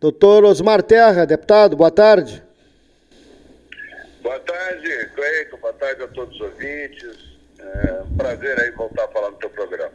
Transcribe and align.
Doutor 0.00 0.44
Osmar 0.44 0.82
Terra, 0.82 1.26
deputado, 1.26 1.76
boa 1.76 1.90
tarde. 1.90 2.42
Boa 4.22 4.38
tarde, 4.40 4.88
Cleiton, 5.14 5.58
boa 5.58 5.74
tarde 5.74 6.02
a 6.02 6.08
todos 6.08 6.34
os 6.36 6.40
ouvintes. 6.40 7.18
É 7.58 8.02
um 8.10 8.16
prazer 8.16 8.58
aí 8.58 8.70
voltar 8.70 9.04
a 9.04 9.08
falar 9.08 9.30
no 9.30 9.36
teu 9.36 9.50
programa. 9.50 9.92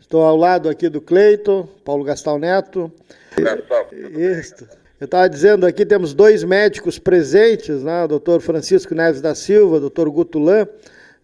Estou 0.00 0.22
ao 0.22 0.36
lado 0.36 0.68
aqui 0.68 0.88
do 0.88 1.00
Cleiton, 1.00 1.68
Paulo 1.84 2.04
Gastal 2.04 2.38
Neto. 2.38 2.92
Gastal. 3.36 3.88
Isso. 3.92 4.68
Eu 5.00 5.06
estava 5.06 5.28
dizendo 5.28 5.66
aqui, 5.66 5.84
temos 5.84 6.14
dois 6.14 6.44
médicos 6.44 7.00
presentes, 7.00 7.82
né? 7.82 8.04
o 8.04 8.06
doutor 8.06 8.40
Francisco 8.40 8.94
Neves 8.94 9.20
da 9.20 9.34
Silva, 9.34 9.80
doutor 9.80 10.08
Guto 10.08 10.38
Lã, 10.38 10.68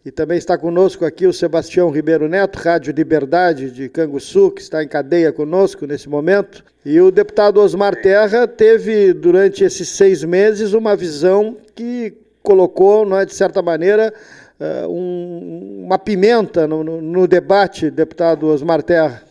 e 0.04 0.10
também 0.10 0.38
está 0.38 0.56
conosco 0.56 1.04
aqui 1.04 1.26
o 1.26 1.32
Sebastião 1.32 1.90
Ribeiro 1.90 2.28
Neto, 2.28 2.56
Rádio 2.56 2.92
Liberdade 2.92 3.70
de 3.70 3.88
Canguçu, 3.88 4.50
que 4.50 4.60
está 4.60 4.82
em 4.82 4.88
cadeia 4.88 5.32
conosco 5.32 5.86
nesse 5.86 6.08
momento. 6.08 6.64
E 6.84 7.00
o 7.00 7.10
deputado 7.10 7.60
Osmar 7.60 7.96
Terra 7.96 8.46
teve, 8.46 9.12
durante 9.12 9.64
esses 9.64 9.89
seis 9.89 10.22
meses, 10.22 10.72
uma 10.72 10.96
visão 10.96 11.56
que 11.75 12.16
colocou, 12.42 13.04
não 13.04 13.18
é, 13.18 13.26
de 13.26 13.34
certa 13.34 13.61
maneira, 13.61 14.14
uh, 14.58 14.89
um, 14.89 15.84
uma 15.84 15.98
pimenta 15.98 16.67
no, 16.67 16.82
no, 16.84 17.03
no, 17.03 17.26
debate, 17.26 17.90
deputado 17.90 18.46
Osmar 18.46 18.82
Terra. 18.82 19.22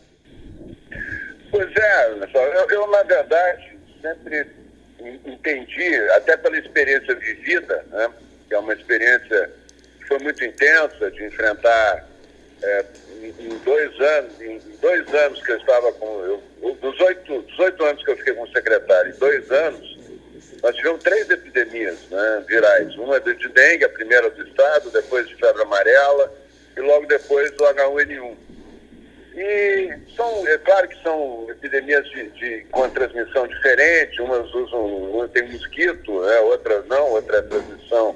Pois 1.50 1.76
é, 1.76 2.12
eu, 2.12 2.70
eu 2.70 2.92
na 2.92 3.04
verdade 3.04 3.78
sempre 4.02 4.46
entendi, 5.26 5.96
até 6.16 6.36
pela 6.38 6.58
experiência 6.58 7.16
vivida, 7.16 7.84
né, 7.90 8.10
que 8.48 8.54
é 8.54 8.60
uma 8.60 8.74
experiência 8.74 9.50
foi 10.08 10.20
muito 10.20 10.44
intensa 10.44 11.12
de 11.12 11.26
enfrentar 11.26 12.08
é, 12.64 12.86
em, 13.22 13.58
dois 13.64 14.00
anos, 14.00 14.42
em 14.42 14.60
dois 14.82 15.14
anos 15.14 15.42
que 15.44 15.52
eu 15.52 15.58
estava 15.58 15.92
com, 15.94 16.42
eu, 16.62 16.74
dos 16.82 17.00
oito, 17.02 17.44
18 17.50 17.84
anos 17.84 18.04
que 18.04 18.12
eu 18.12 18.18
fiquei 18.18 18.34
como 18.34 18.52
secretário, 18.52 19.14
em 19.14 19.20
dois 19.20 19.52
anos, 19.52 19.98
nós 20.64 20.76
tivemos 20.76 21.04
três 21.04 21.30
epidemias 21.30 21.98
né, 22.10 22.44
virais. 22.48 22.96
Uma 22.96 23.20
de 23.20 23.48
dengue, 23.50 23.86
a 23.86 23.90
primeira 23.90 24.30
do 24.30 24.48
estado, 24.48 24.90
depois 24.90 25.28
de 25.28 25.36
febre 25.36 25.62
amarela 25.62 26.34
e 26.76 26.82
logo 26.82 27.06
depois 27.06 27.52
do 27.52 27.64
H1N1. 27.64 28.36
E 29.36 29.94
são, 30.16 30.48
é 30.48 30.58
claro 30.58 30.88
que 30.88 31.02
são 31.04 31.46
epidemias 31.50 32.10
de, 32.10 32.28
de, 32.32 32.66
com 32.72 32.90
transmissão 32.90 33.48
diferente, 33.48 34.20
umas 34.20 34.52
usam, 34.52 34.84
uma 34.84 35.28
tem 35.28 35.48
mosquito, 35.52 36.22
né, 36.22 36.40
outras 36.40 36.88
não, 36.88 37.12
outra 37.12 37.38
é 37.38 37.42
transmissão 37.44 38.16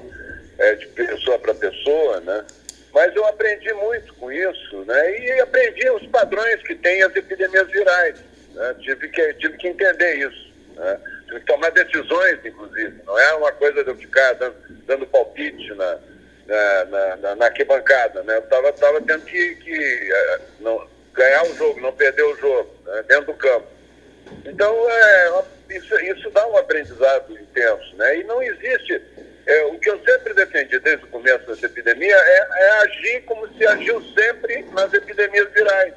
é, 0.58 0.74
de 0.74 0.86
pessoa 0.88 1.38
para 1.38 1.54
pessoa, 1.54 2.20
né? 2.32 2.44
Mas 2.92 3.14
eu 3.16 3.24
aprendi 3.26 3.72
muito 3.74 4.12
com 4.14 4.30
isso, 4.30 4.84
né? 4.84 5.18
E 5.18 5.40
aprendi 5.40 5.88
os 5.90 6.06
padrões 6.08 6.62
que 6.62 6.74
tem 6.74 7.02
as 7.02 7.14
epidemias 7.16 7.66
virais. 7.68 8.16
Né? 8.52 8.76
Tive, 8.80 9.08
que, 9.08 9.34
tive 9.34 9.56
que 9.56 9.68
entender 9.68 10.14
isso. 10.16 10.52
Né? 10.76 10.98
Tive 11.26 11.40
que 11.40 11.46
tomar 11.46 11.70
decisões, 11.70 12.38
inclusive. 12.44 13.00
Não 13.06 13.18
é 13.18 13.34
uma 13.34 13.52
coisa 13.52 13.82
de 13.82 13.90
eu 13.90 13.96
ficar 13.96 14.34
dando, 14.34 14.56
dando 14.86 15.06
palpite 15.06 15.72
na, 15.74 15.98
na, 16.46 16.84
na, 16.84 17.16
na, 17.16 17.34
na 17.36 17.44
arquibancada, 17.46 18.22
né? 18.24 18.36
Eu 18.36 18.40
estava 18.40 18.72
tava 18.74 19.00
tendo 19.00 19.24
que, 19.24 19.54
que 19.56 20.12
é, 20.12 20.40
não, 20.60 20.86
ganhar 21.14 21.44
o 21.44 21.54
jogo, 21.54 21.80
não 21.80 21.92
perder 21.92 22.24
o 22.24 22.36
jogo, 22.36 22.70
né? 22.84 23.04
dentro 23.08 23.26
do 23.26 23.34
campo. 23.34 23.66
Então, 24.44 24.90
é, 24.90 25.44
isso, 25.70 25.98
isso 26.00 26.30
dá 26.30 26.46
um 26.46 26.58
aprendizado 26.58 27.32
intenso, 27.32 27.96
né? 27.96 28.18
E 28.18 28.24
não 28.24 28.42
existe 28.42 29.00
é, 29.46 29.64
o 29.64 29.78
que 29.78 29.90
eu 29.90 30.00
sempre 30.04 30.34
defendi 30.34 30.78
desde 30.78 31.04
o 31.04 31.08
começo 31.08 31.46
dessa 31.46 31.66
epidemia 31.66 32.14
é, 32.14 32.48
é 32.52 32.70
agir 32.82 33.22
como 33.22 33.48
se 33.54 33.66
agiu 33.66 34.00
sempre 34.14 34.64
nas 34.72 34.92
epidemias 34.92 35.48
virais. 35.52 35.94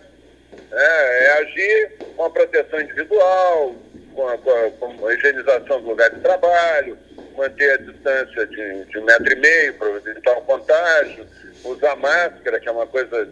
É, 0.72 1.26
é 1.26 1.32
agir 1.42 1.92
com 2.16 2.26
a 2.26 2.30
proteção 2.30 2.82
individual, 2.82 3.76
com 4.16 4.28
a, 4.28 4.38
com, 4.38 4.50
a, 4.52 4.72
com 4.72 5.08
a, 5.08 5.14
higienização 5.14 5.82
do 5.82 5.90
lugar 5.90 6.10
de 6.10 6.22
trabalho, 6.22 6.98
manter 7.38 7.72
a 7.72 7.78
distância 7.78 8.48
de, 8.48 8.86
de 8.86 8.98
um 8.98 9.04
metro 9.04 9.32
e 9.32 9.36
meio 9.36 9.74
para 9.76 9.90
evitar 9.90 10.38
o 10.38 10.42
contágio, 10.42 11.28
usar 11.64 11.96
máscara, 11.98 12.60
que 12.60 12.68
é 12.68 12.72
uma 12.72 12.88
coisa 12.88 13.30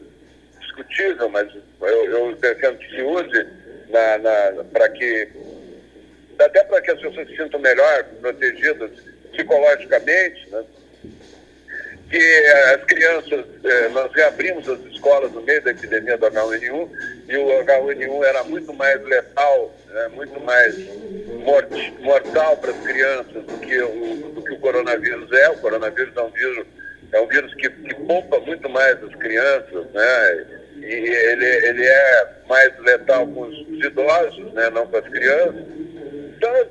discutível, 0.59 1.27
mas 1.29 1.47
eu, 1.81 2.11
eu 2.11 2.35
defendo 2.35 2.77
que 2.77 2.95
se 2.95 3.01
use 3.01 3.47
para 4.71 4.89
que 4.89 5.29
até 6.39 6.63
para 6.63 6.81
que 6.81 6.91
as 6.91 6.99
pessoas 6.99 7.27
se 7.27 7.35
sintam 7.35 7.59
melhor, 7.59 8.03
protegidas 8.19 8.91
psicologicamente, 9.33 10.49
né? 10.49 10.63
que 12.09 12.45
as 12.75 12.83
crianças, 12.83 13.45
eh, 13.63 13.89
nós 13.89 14.11
reabrimos 14.13 14.69
as 14.69 14.79
escolas 14.85 15.31
no 15.31 15.41
meio 15.41 15.63
da 15.63 15.71
epidemia 15.71 16.16
do 16.16 16.27
H1N1 16.27 16.89
e 17.27 17.38
o 17.38 17.47
H1N1 17.63 18.23
era 18.23 18.44
muito 18.44 18.71
mais 18.71 19.01
letal, 19.03 19.73
né? 19.89 20.07
muito 20.09 20.39
mais 20.41 20.75
mortal 22.01 22.57
para 22.57 22.69
as 22.69 22.77
crianças 22.81 23.44
do 23.44 23.57
que, 23.59 23.81
o, 23.81 24.31
do 24.31 24.44
que 24.44 24.53
o 24.53 24.59
coronavírus 24.59 25.31
é. 25.31 25.50
O 25.50 25.57
coronavírus 25.57 26.15
é 26.15 26.21
um 26.21 26.29
vírus, 26.29 26.67
é 27.11 27.19
um 27.19 27.27
vírus 27.27 27.53
que, 27.55 27.67
que 27.67 27.95
poupa 27.95 28.39
muito 28.41 28.69
mais 28.69 29.03
as 29.03 29.15
crianças, 29.15 29.85
né? 29.91 30.45
E 30.77 30.85
ele, 30.85 31.45
ele 31.45 31.85
é 31.85 32.27
mais 32.47 32.77
letal 32.79 33.25
com 33.25 33.41
os 33.41 33.85
idosos, 33.85 34.53
né? 34.53 34.69
não 34.69 34.85
com 34.85 34.97
as 34.97 35.07
crianças. 35.07 35.82
Então 36.43 36.57
eu, 36.57 36.67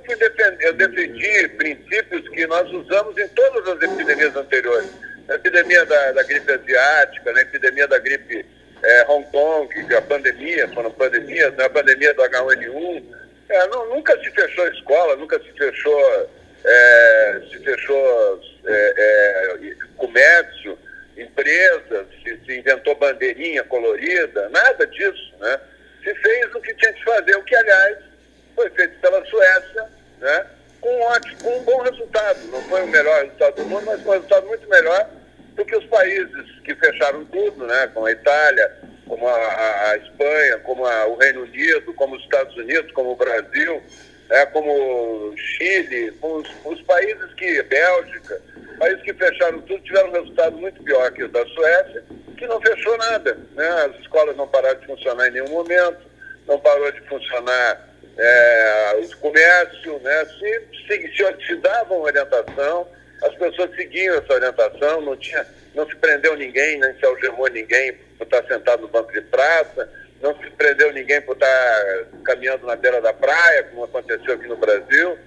eu 0.61 0.73
defendi 0.75 1.49
princípios 1.57 2.29
que 2.29 2.47
nós 2.47 2.71
usamos 2.71 3.17
em 3.17 3.27
todas 3.29 3.67
as 3.69 3.91
epidemias 3.91 4.37
anteriores. 4.37 4.91
A 5.31 5.35
epidemia 5.35 5.87
da, 5.87 6.13
da 6.13 6.23
gripe 6.25 6.53
asiática, 6.53 7.33
na 7.33 7.41
epidemia 7.41 7.89
da 7.89 7.99
gripe 7.99 8.45
é, 8.83 9.05
Hong 9.09 9.27
Kong, 9.31 9.95
a 9.95 10.03
pandemia, 10.03 10.69
foram 10.75 10.91
pandemias, 10.91 11.57
na 11.57 11.71
pandemia 11.71 12.13
do 12.13 12.23
H1N1. 12.23 13.03
É, 13.49 13.67
não, 13.69 13.89
nunca 13.89 14.15
se 14.21 14.31
fechou 14.33 14.69
escola, 14.69 15.17
nunca 15.17 15.41
se 15.41 15.51
fechou, 15.53 16.31
é, 16.67 17.41
se 17.51 17.59
fechou 17.61 18.41
é, 18.67 19.75
comércio, 19.97 20.79
empresas, 21.17 22.07
se, 22.23 22.39
se 22.45 22.59
inventou 22.59 22.95
bandeirinha 22.97 23.65
colorida, 23.65 24.51
nada 24.51 24.87
disso, 24.87 25.33
né? 25.41 25.59
Se 26.05 26.15
fez 26.17 26.55
o 26.55 26.61
que 26.61 26.75
tinha 26.75 26.93
que 26.93 27.05
fazer, 27.05 27.37
o 27.37 27.45
que, 27.45 27.55
aliás, 27.55 28.12
foi 28.55 28.71
feito 28.71 28.99
pela 29.01 29.25
Suécia, 29.27 29.87
né? 30.19 30.47
Com 30.81 30.89
um, 30.89 31.03
ótimo, 31.03 31.43
com 31.43 31.59
um 31.59 31.63
bom 31.65 31.83
resultado. 31.83 32.41
Não 32.49 32.61
foi 32.63 32.83
o 32.83 32.89
melhor 32.89 33.23
resultado 33.23 33.57
do 33.57 33.65
mundo, 33.67 33.87
mas 33.87 34.03
foi 34.03 34.11
um 34.11 34.21
resultado 34.21 34.47
muito 34.47 34.69
melhor 34.69 35.11
do 35.55 35.65
que 35.65 35.77
os 35.77 35.85
países 35.87 36.61
que 36.65 36.75
fecharam 36.75 37.25
tudo, 37.27 37.67
né? 37.67 37.91
Como 37.95 38.07
a 38.07 38.13
Itália, 38.13 38.73
como 39.07 39.29
a, 39.29 39.33
a, 39.33 39.91
a 39.91 39.97
Espanha, 39.99 40.59
como 40.59 40.87
a, 40.87 41.07
o 41.07 41.17
Reino 41.17 41.43
Unido, 41.43 41.93
como 41.95 42.17
os 42.17 42.23
Estados 42.23 42.57
Unidos, 42.57 42.91
como 42.93 43.13
o 43.13 43.17
Brasil, 43.17 43.83
né? 44.29 44.47
como 44.47 44.73
o 44.73 45.37
Chile, 45.37 46.13
como 46.21 46.37
os, 46.37 46.49
os 46.65 46.83
países 46.83 47.33
que, 47.35 47.63
Bélgica, 47.63 48.41
países 48.79 49.03
que 49.03 49.13
fecharam 49.13 49.61
tudo 49.61 49.83
tiveram 49.85 50.09
um 50.09 50.13
resultado 50.13 50.57
muito 50.57 50.83
pior 50.83 51.11
que 51.13 51.25
o 51.25 51.29
da 51.29 51.45
Suécia, 51.47 52.03
que 52.37 52.47
não 52.47 52.61
fechou 52.61 52.97
nada. 52.99 53.39
Né? 53.55 53.69
As 53.69 54.01
escolas 54.01 54.37
não 54.37 54.49
pararam 54.49 54.81
de 54.81 54.87
funcionar 54.87 55.29
em 55.29 55.33
nenhum 55.33 55.51
momento, 55.51 56.01
não 56.49 56.59
parou 56.59 56.91
de 56.91 57.01
funcionar 57.03 57.92
é, 58.19 59.01
o 59.03 59.17
comércio, 59.19 59.99
né, 60.01 60.25
se, 60.27 60.61
se, 60.87 61.17
se, 61.17 61.47
se 61.47 61.57
dava 61.57 61.95
uma 61.95 62.05
orientação, 62.05 62.87
as 63.23 63.35
pessoas 63.37 63.75
seguiam 63.75 64.17
essa 64.17 64.35
orientação, 64.35 65.01
não, 65.01 65.17
tinha, 65.17 65.47
não 65.75 65.87
se 65.87 65.97
prendeu 65.97 66.37
ninguém, 66.37 66.79
nem 66.79 66.95
se 66.97 67.05
algemou 67.07 67.49
ninguém 67.49 67.95
por 68.19 68.25
estar 68.25 68.45
sentado 68.47 68.83
no 68.83 68.89
banco 68.89 69.13
de 69.13 69.21
praça, 69.23 69.89
não 70.21 70.37
se 70.41 70.51
prendeu 70.51 70.93
ninguém 70.93 71.21
por 71.23 71.35
estar 71.35 72.07
caminhando 72.25 72.67
na 72.67 72.77
beira 72.77 73.01
da 73.01 73.13
praia, 73.13 73.65
como 73.65 73.85
aconteceu 73.85 74.35
aqui 74.35 74.47
no 74.47 74.57
Brasil. 74.57 75.19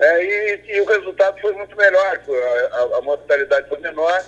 É, 0.00 0.24
e, 0.24 0.60
e, 0.74 0.80
o 0.80 0.84
resultado 0.84 1.40
foi 1.40 1.52
muito 1.52 1.76
melhor, 1.76 2.20
a, 2.20 2.76
a, 2.76 2.98
a 2.98 3.02
mortalidade 3.02 3.68
foi 3.68 3.78
menor, 3.78 4.24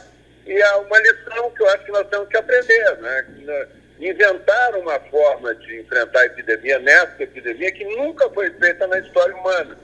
e 0.47 0.63
há 0.63 0.79
uma 0.79 0.99
lição 1.01 1.51
que 1.51 1.63
eu 1.63 1.69
acho 1.71 1.85
que 1.85 1.93
nós 1.93 2.09
temos 2.09 2.29
que 2.29 2.37
aprender, 2.37 2.97
né? 2.99 3.27
Inventaram 4.01 4.81
uma 4.81 4.99
forma 5.01 5.55
de 5.55 5.81
enfrentar 5.81 6.21
a 6.21 6.27
epidemia, 6.27 6.79
nessa 6.79 7.23
epidemia, 7.23 7.73
que 7.73 7.85
nunca 7.97 8.29
foi 8.31 8.51
feita 8.51 8.87
na 8.87 8.99
história 8.99 9.35
humana. 9.35 9.79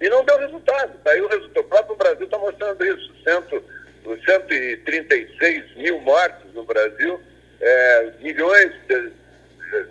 E 0.00 0.08
não 0.08 0.24
deu 0.24 0.38
resultado. 0.38 0.92
Daí 1.04 1.20
o 1.20 1.28
resultado. 1.28 1.64
O 1.64 1.68
próprio 1.68 1.96
Brasil 1.96 2.24
está 2.24 2.38
mostrando 2.38 2.84
isso. 2.84 3.12
Cento, 3.24 3.62
136 4.24 5.76
mil 5.76 6.00
mortes 6.00 6.52
no 6.54 6.64
Brasil, 6.64 7.20
é, 7.60 8.12
milhões, 8.20 8.72
de, 8.88 9.12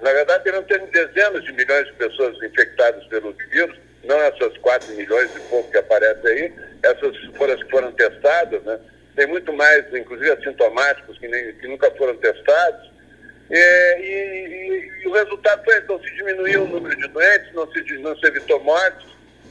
na 0.01 0.13
verdade, 0.13 0.43
terão 0.43 0.63
dezenas 0.63 1.43
de 1.43 1.51
milhões 1.53 1.85
de 1.87 1.93
pessoas 1.93 2.41
infectadas 2.41 3.05
pelo 3.07 3.33
vírus, 3.51 3.77
não 4.03 4.19
essas 4.21 4.57
4 4.57 4.93
milhões 4.93 5.35
e 5.35 5.39
pouco 5.41 5.69
que 5.69 5.77
aparecem 5.77 6.31
aí, 6.31 6.53
essas 6.83 7.15
foram 7.35 7.53
as 7.53 7.63
que 7.63 7.69
foram 7.69 7.91
testadas, 7.91 8.63
né? 8.63 8.79
Tem 9.15 9.25
muito 9.25 9.51
mais, 9.51 9.83
inclusive 9.93 10.31
assintomáticos, 10.31 11.17
que, 11.17 11.27
nem, 11.27 11.51
que 11.53 11.67
nunca 11.67 11.89
foram 11.91 12.15
testados. 12.17 12.56
Não 17.99 18.15
se, 18.17 18.27
evitou 18.27 18.59
mortes, 18.61 19.07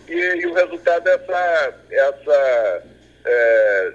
e, 0.09 0.15
e 0.15 0.47
o 0.47 0.55
resultado 0.55 1.09
é 1.09 1.15
essa, 1.15 1.75
essa 1.91 2.83
é, 3.25 3.93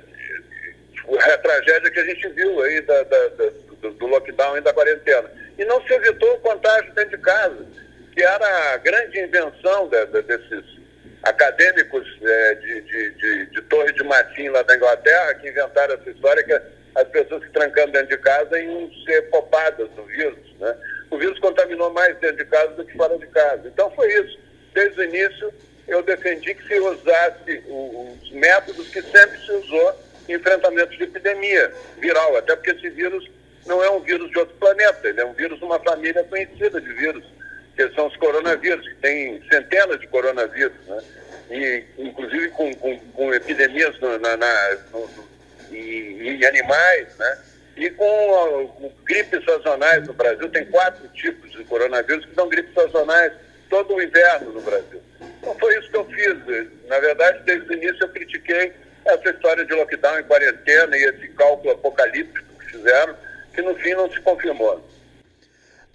tragédia 1.38 1.92
que 1.92 2.00
a 2.00 2.06
gente 2.06 2.28
viu 2.30 2.62
aí 2.62 2.82
da, 2.82 3.04
da, 3.04 3.28
da, 3.30 3.50
do, 3.82 3.92
do, 3.92 4.08
lockdown 4.08 4.58
e 4.58 4.62
da 4.62 4.74
quarentena. 4.74 5.30
E 5.58 5.66
não 5.66 5.82
se 5.86 5.94
evitou 5.94 6.34
o 6.34 6.40
contágio 6.40 6.94
dentro 6.94 7.18
de 7.18 7.24
casa, 7.24 7.66
que 8.14 8.22
era 8.22 8.74
a 8.74 8.78
grande 8.78 9.20
invenção 9.20 9.88
de, 9.88 10.06
de, 10.08 10.22
desses, 10.24 10.82
acadêmicos 11.24 12.08
é, 12.22 12.56
de, 12.56 12.82
de, 12.82 13.12
de, 13.12 13.46
de, 13.48 13.62
Torre 13.64 13.92
de 13.94 14.04
Martim, 14.04 14.50
lá 14.50 14.64
da 14.64 14.76
Inglaterra, 14.76 15.36
que 15.36 15.50
inventaram 15.50 15.94
essa 15.94 16.10
história 16.10 16.44
que 16.44 16.54
as 16.96 17.08
pessoas 17.10 17.44
se 17.44 17.50
trancando 17.50 17.92
dentro 17.92 18.10
de 18.10 18.18
casa 18.18 18.60
iam 18.60 18.92
ser 19.06 19.22
poupadas 19.30 19.90
do 19.92 20.04
vírus. 20.06 20.40
Né? 20.60 20.76
O 21.12 21.18
vírus 21.18 21.38
contaminou 21.40 21.92
mais 21.92 22.18
dentro 22.20 22.38
de 22.38 22.46
casa 22.46 22.74
do 22.74 22.86
que 22.86 22.98
fora 22.98 23.18
de 23.18 23.28
casa. 23.28 23.68
Então 23.68 23.92
foi 23.92 24.12
isso. 24.14 24.40
Desde 24.74 25.00
o 25.00 25.04
início, 25.04 25.54
eu 25.88 26.02
defendi 26.02 26.56
que 26.56 26.68
se 26.68 26.80
usasse 26.80 27.64
os 27.68 28.32
métodos 28.32 28.88
que 28.88 29.02
sempre 29.02 29.38
se 29.46 29.52
usou 29.52 29.96
em 30.30 30.34
enfrentamento 30.36 30.96
de 30.96 31.04
epidemia 31.04 31.72
viral, 31.98 32.38
até 32.38 32.56
porque 32.56 32.72
esse 32.72 32.90
vírus 32.92 33.30
não 33.66 33.84
é 33.84 33.90
um 33.92 34.00
vírus 34.00 34.32
de 34.32 34.40
outro 34.40 34.56
planeta, 34.56 35.08
ele 35.08 35.20
é 35.20 35.26
um 35.26 35.34
vírus 35.34 35.60
de 35.60 35.66
uma 35.66 35.80
família 35.80 36.24
conhecida 36.24 36.80
de 36.80 36.94
vírus, 36.94 37.24
que 37.76 37.90
são 37.90 38.08
os 38.08 38.16
coronavírus, 38.16 38.88
que 38.88 38.96
tem 38.96 39.42
centenas 39.50 40.00
de 40.00 40.08
coronavírus, 40.08 40.78
né? 40.88 41.04
E, 41.50 41.84
inclusive 41.98 42.50
com, 42.50 42.74
com, 42.76 42.98
com 42.98 43.34
epidemias 43.34 44.00
na, 44.00 44.18
na, 44.38 44.78
no, 44.94 45.10
em, 45.72 46.30
em, 46.30 46.46
animais, 46.46 47.08
né? 47.18 47.38
E 47.82 47.90
com, 47.90 48.92
gripes 49.06 49.44
sazonais 49.44 50.06
no 50.06 50.14
Brasil, 50.14 50.48
tem 50.50 50.64
quatro 50.66 51.08
tipos 51.16 51.50
de 51.50 51.64
coronavírus 51.64 52.24
que 52.28 52.36
são 52.36 52.48
gripes 52.48 52.76
sazonais 52.76 53.34
todo 53.72 53.96
o 53.96 54.02
inverno 54.02 54.52
no 54.52 54.62
Brasil. 54.62 55.02
Então 55.40 55.56
foi 55.60 55.80
isso 55.80 55.90
que 55.90 55.98
eu 55.98 56.06
fiz. 56.06 56.38
Na 56.88 57.00
verdade, 57.00 57.42
desde 57.44 57.68
o 57.68 57.74
início 57.74 58.04
eu 58.04 58.10
critiquei 58.10 58.72
essa 59.04 59.32
história 59.32 59.66
de 59.66 59.74
lockdown 59.74 60.20
em 60.20 60.24
quarentena 60.26 60.96
e 60.96 61.06
esse 61.06 61.28
cálculo 61.30 61.74
apocalíptico 61.74 62.46
que 62.60 62.66
fizeram, 62.68 63.16
que 63.52 63.64
no 63.64 63.74
fim 63.74 63.96
não 63.96 64.12
se 64.12 64.22
confirmou. 64.22 64.80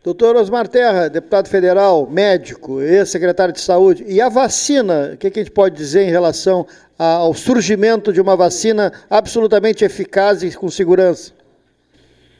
Doutor 0.02 0.34
Osmar 0.34 0.66
Terra, 0.66 1.08
deputado 1.08 1.48
federal, 1.48 2.04
médico, 2.10 2.82
ex-secretário 2.82 3.54
de 3.54 3.60
saúde, 3.60 4.04
e 4.08 4.20
a 4.20 4.28
vacina, 4.28 5.12
o 5.14 5.16
que 5.16 5.28
a 5.28 5.30
gente 5.30 5.52
pode 5.52 5.76
dizer 5.76 6.02
em 6.02 6.10
relação 6.10 6.66
ao 6.98 7.32
surgimento 7.32 8.12
de 8.12 8.20
uma 8.20 8.34
vacina 8.34 8.92
absolutamente 9.08 9.84
eficaz 9.84 10.42
e 10.42 10.52
com 10.52 10.68
segurança? 10.68 11.45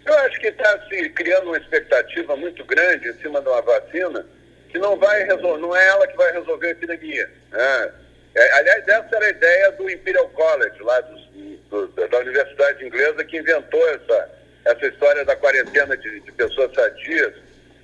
Eu 0.07 0.15
acho 0.21 0.39
que 0.41 0.47
está 0.47 0.79
se 0.89 1.09
criando 1.11 1.49
uma 1.49 1.57
expectativa 1.57 2.37
muito 2.37 2.65
grande 2.65 3.09
em 3.09 3.15
cima 3.15 3.41
de 3.41 3.49
uma 3.49 3.61
vacina 3.61 4.25
que 4.69 4.79
não 4.79 4.97
vai 4.97 5.25
resolver, 5.25 5.61
não 5.61 5.75
é 5.75 5.89
ela 5.89 6.07
que 6.07 6.17
vai 6.17 6.33
resolver 6.33 6.69
a 6.69 6.71
epidemia. 6.71 7.29
Né? 7.51 7.93
É, 8.37 8.53
aliás, 8.59 8.87
essa 8.87 9.17
era 9.17 9.27
a 9.27 9.31
ideia 9.31 9.73
do 9.73 9.91
Imperial 9.91 10.29
College, 10.29 10.81
lá 10.81 11.01
do, 11.01 11.57
do, 11.87 12.09
da 12.09 12.19
Universidade 12.19 12.87
Inglesa, 12.87 13.25
que 13.25 13.37
inventou 13.37 13.89
essa, 13.89 14.31
essa 14.65 14.87
história 14.87 15.25
da 15.25 15.35
quarentena 15.35 15.97
de, 15.97 16.21
de 16.21 16.33
pessoas 16.33 16.73
sadias 16.73 17.35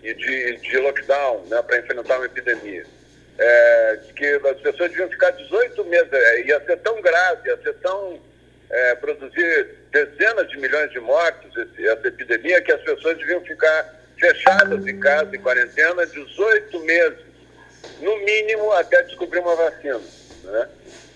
e 0.05 0.15
de, 0.15 0.57
de 0.59 0.79
lockdown 0.79 1.45
né, 1.47 1.61
para 1.63 1.79
enfrentar 1.79 2.19
uma 2.19 2.27
epidemia. 2.27 2.85
É, 3.39 3.99
que 4.15 4.27
as 4.27 4.61
pessoas 4.61 4.91
deviam 4.91 5.09
ficar 5.09 5.31
18 5.31 5.85
meses, 5.87 6.13
é, 6.13 6.43
ia 6.43 6.61
ser 6.61 6.77
tão 6.79 7.01
grave, 7.03 7.49
ia 7.49 7.57
ser 7.63 7.75
tão. 7.75 8.21
É, 8.71 8.95
produzir 8.95 9.82
dezenas 9.93 10.49
de 10.49 10.59
milhões 10.59 10.91
de 10.91 10.99
mortos 10.99 11.55
esse, 11.57 11.87
essa 11.87 12.09
epidemia, 12.09 12.61
que 12.63 12.73
as 12.73 12.81
pessoas 12.81 13.17
deviam 13.19 13.41
ficar 13.43 13.95
fechadas 14.19 14.87
em 14.87 14.99
casa, 14.99 15.37
em 15.37 15.41
quarentena, 15.41 16.07
18 16.07 16.81
meses, 16.81 17.19
no 18.01 18.17
mínimo 18.19 18.73
até 18.73 19.03
descobrir 19.03 19.41
uma 19.41 19.55
vacina. 19.55 20.01
Né? 20.45 20.69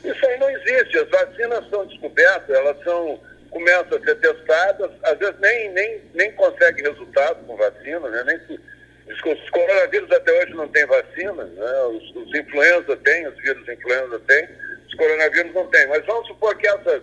Isso 0.04 0.26
aí 0.26 0.38
não 0.38 0.50
existe. 0.50 0.98
As 0.98 1.08
vacinas 1.08 1.68
são 1.70 1.86
descobertas, 1.86 2.54
elas 2.54 2.82
são 2.84 3.20
começam 3.50 3.96
a 3.96 4.00
ser 4.04 4.16
testadas, 4.16 4.90
às 5.02 5.18
vezes 5.18 5.36
nem, 5.40 5.70
nem, 5.70 6.02
nem 6.12 6.32
consegue 6.32 6.82
resultado 6.82 7.42
com 7.46 7.56
vacina, 7.56 8.06
né? 8.10 8.22
nem 8.26 8.38
se, 8.40 8.60
os 9.08 9.50
coronavírus 9.50 10.10
até 10.10 10.32
hoje 10.42 10.52
não 10.52 10.68
tem 10.68 10.84
vacina, 10.84 11.44
né? 11.44 11.82
os, 11.84 12.16
os 12.16 12.34
influenza 12.34 12.96
têm, 12.96 13.26
os 13.28 13.36
vírus 13.36 13.66
influenza 13.66 14.20
têm, 14.26 14.48
os 14.86 14.94
coronavírus 14.94 15.54
não 15.54 15.66
têm. 15.68 15.86
Mas 15.86 16.04
vamos 16.04 16.26
supor 16.26 16.54
que 16.58 16.66
essas 16.66 17.02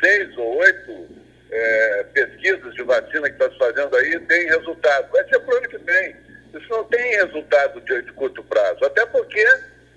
seis 0.00 0.36
ou 0.36 0.56
oito 0.58 1.08
é, 1.50 2.04
pesquisas 2.12 2.74
de 2.74 2.82
vacina 2.82 3.28
que 3.30 3.42
está 3.42 3.50
se 3.50 3.58
fazendo 3.58 3.96
aí 3.96 4.18
tem 4.20 4.48
resultado. 4.48 5.10
Vai 5.10 5.24
ser 5.28 5.38
para 5.40 5.54
o 5.54 5.58
ano 5.58 5.68
que 5.68 5.78
vem. 5.78 6.16
Isso 6.54 6.68
não 6.70 6.84
tem 6.84 7.16
resultado 7.16 7.80
de, 7.80 8.02
de, 8.02 8.12
curto 8.12 8.42
prazo, 8.44 8.84
até 8.84 9.04
porque 9.06 9.44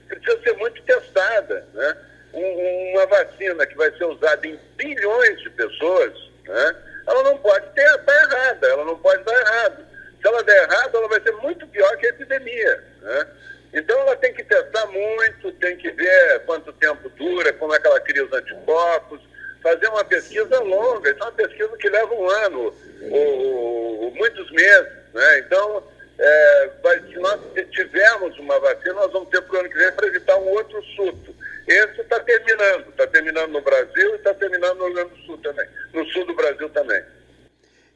precisa 0.08 0.42
ser 0.44 0.54
muito 0.58 0.82
testada. 0.84 1.66
Né? 1.74 1.98
Um, 2.34 2.92
uma 2.94 3.06
vacina 3.08 3.66
que 3.66 3.76
vai 3.76 3.92
ser 3.98 4.06
usada 4.06 4.46
em 4.46 4.60
bilhões 4.78 5.40
de 5.42 5.50
pessoas, 5.52 6.14
né? 6.46 6.76
ela 7.08 7.24
não 7.24 7.38
pode 7.38 7.66
estar 7.68 7.98
tá 8.00 8.14
errada, 8.14 8.68
ela 8.68 8.86
não 8.86 8.98
pode 9.00 9.24
dar 9.24 9.40
errado. 9.40 9.86
Se 10.22 10.28
ela 10.28 10.44
der 10.44 10.64
errado, 10.64 10.98
ela 10.98 11.08
vai 11.08 11.22
ser 11.22 11.32
muito 11.34 11.66
pior 11.68 11.98
que 11.98 12.06
a 12.06 12.10
epidemia. 12.10 12.84
Né? 13.02 13.28
Então 13.74 14.00
ela 14.02 14.16
tem 14.18 14.34
que 14.34 14.44
testar 14.44 14.86
muito, 14.88 15.52
tem 15.54 15.78
que 15.78 15.90
ver 15.92 16.40
quanto 16.46 16.74
tempo 16.74 17.10
dura, 17.10 17.54
como 17.54 17.74
é 17.74 17.80
que 17.80 17.88
ela 17.88 18.00
cria 18.02 18.26
os 18.26 18.34
anticorpos, 18.34 19.22
fazer 19.62 19.88
uma 19.88 20.04
pesquisa 20.04 20.60
longa, 20.60 21.10
isso 21.10 21.20
é 21.20 21.24
uma 21.24 21.32
pesquisa 21.32 21.78
que 21.78 21.90
leva 21.90 22.14
um 22.14 22.30
ano, 22.30 22.74
ou, 23.12 24.04
ou 24.04 24.16
muitos 24.16 24.52
meses. 24.52 24.92
Né? 25.14 25.40
Então, 25.40 25.84
é, 26.20 26.72
se 27.08 27.20
nós 27.20 27.40
tivermos 27.72 28.38
uma 28.40 28.60
vacina, 28.60 28.94
nós 28.94 29.12
vamos 29.12 29.30
ter 29.30 29.42
para 29.42 29.56
o 29.56 29.60
ano 29.60 29.70
que 29.70 29.78
vem 29.78 29.92
para 29.92 30.08
evitar 30.08 30.38
um 30.38 30.50
outro 30.50 30.82
surto. 30.96 31.36
Esse 31.68 32.02
está 32.02 32.20
terminando, 32.20 32.90
está 32.90 33.08
terminando 33.08 33.52
no 33.52 33.62
Brasil 33.62 34.14
e 34.14 34.16
está 34.16 34.34
terminando 34.34 34.78
no 34.78 34.86
Rio 34.86 34.96
Grande 34.96 35.10
do 35.12 35.26
Sul 35.26 35.38
também, 35.38 35.68
no 35.94 36.06
sul 36.08 36.26
do 36.26 36.36
Brasil 36.36 36.70
também. 36.70 37.04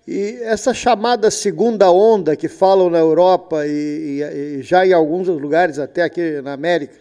E 0.07 0.39
essa 0.43 0.71
chamada 0.71 1.31
segunda 1.31 1.89
onda 1.91 2.35
que 2.35 2.47
falam 2.47 2.91
na 2.91 2.99
Europa 2.99 3.65
e, 3.65 4.21
e, 4.21 4.59
e 4.59 4.61
já 4.61 4.85
em 4.85 4.93
alguns 4.93 5.27
lugares, 5.27 5.79
até 5.79 6.03
aqui 6.03 6.41
na 6.41 6.53
América? 6.53 6.99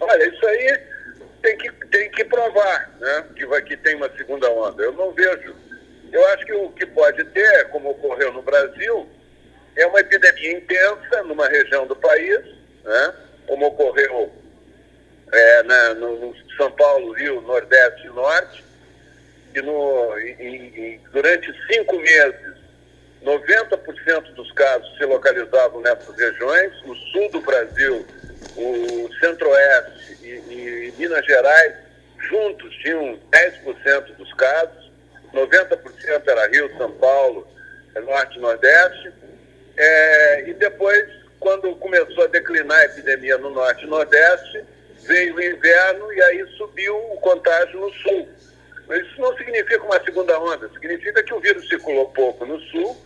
Olha, 0.00 0.28
isso 0.28 0.46
aí 0.46 0.80
tem 1.42 1.56
que, 1.58 1.70
tem 1.90 2.10
que 2.10 2.24
provar 2.24 2.90
né, 2.98 3.24
que, 3.34 3.46
vai, 3.46 3.62
que 3.62 3.76
tem 3.76 3.96
uma 3.96 4.10
segunda 4.16 4.50
onda. 4.50 4.82
Eu 4.82 4.92
não 4.92 5.12
vejo. 5.12 5.54
Eu 6.12 6.26
acho 6.28 6.46
que 6.46 6.52
o 6.52 6.70
que 6.70 6.86
pode 6.86 7.24
ter, 7.24 7.68
como 7.68 7.90
ocorreu 7.90 8.32
no 8.32 8.42
Brasil, 8.42 9.08
é 9.76 9.86
uma 9.86 10.00
epidemia 10.00 10.52
intensa 10.52 11.22
numa 11.24 11.48
região 11.48 11.86
do 11.86 11.94
país, 11.96 12.40
né, 12.84 13.14
como 13.46 13.66
ocorreu 13.66 14.32
é, 15.32 15.62
na, 15.62 15.94
no, 15.94 16.34
São 16.56 16.70
Paulo, 16.72 17.12
Rio, 17.12 17.40
Nordeste 17.42 18.06
e 18.06 18.10
Norte, 18.10 18.64
e, 19.54 19.60
no, 19.62 20.18
e 20.18 21.00
durante 21.12 21.52
cinco 21.72 21.96
meses, 21.96 22.60
90% 23.22 24.34
dos 24.34 24.50
casos 24.52 24.96
se 24.96 25.04
localizavam 25.04 25.80
nessas 25.80 26.16
regiões, 26.16 26.72
no 26.84 26.96
sul 26.96 27.30
do 27.30 27.40
Brasil, 27.40 28.06
o 28.56 29.08
Centro-Oeste 29.20 30.18
e, 30.22 30.28
e, 30.28 30.94
Minas 30.98 31.24
Gerais, 31.24 31.74
juntos 32.28 32.74
tinham 32.76 33.18
10% 33.30 34.16
dos 34.16 34.32
casos, 34.34 34.90
90% 35.32 36.22
era 36.26 36.48
Rio, 36.48 36.76
São 36.76 36.90
Paulo, 36.92 37.46
Norte 38.04 38.38
e 38.38 38.40
Nordeste. 38.40 39.12
É, 39.76 40.48
e 40.48 40.54
depois, 40.54 41.08
quando 41.38 41.74
começou 41.76 42.24
a 42.24 42.28
declinar 42.28 42.78
a 42.78 42.84
epidemia 42.84 43.38
no 43.38 43.50
Norte 43.50 43.84
e 43.84 43.88
Nordeste, 43.88 44.64
veio 45.02 45.36
o 45.36 45.42
inverno 45.42 46.12
e 46.12 46.22
aí 46.22 46.46
subiu 46.56 46.96
o 47.12 47.20
contágio 47.20 47.80
no 47.80 47.92
Sul. 47.94 48.28
Mas 48.86 49.06
isso 49.06 49.20
não 49.20 49.36
significa 49.36 49.82
uma 49.84 50.02
segunda 50.04 50.38
onda, 50.38 50.68
significa 50.70 51.22
que 51.22 51.32
o 51.32 51.40
vírus 51.40 51.68
circulou 51.68 52.10
pouco 52.10 52.44
no 52.44 52.60
Sul, 52.60 52.96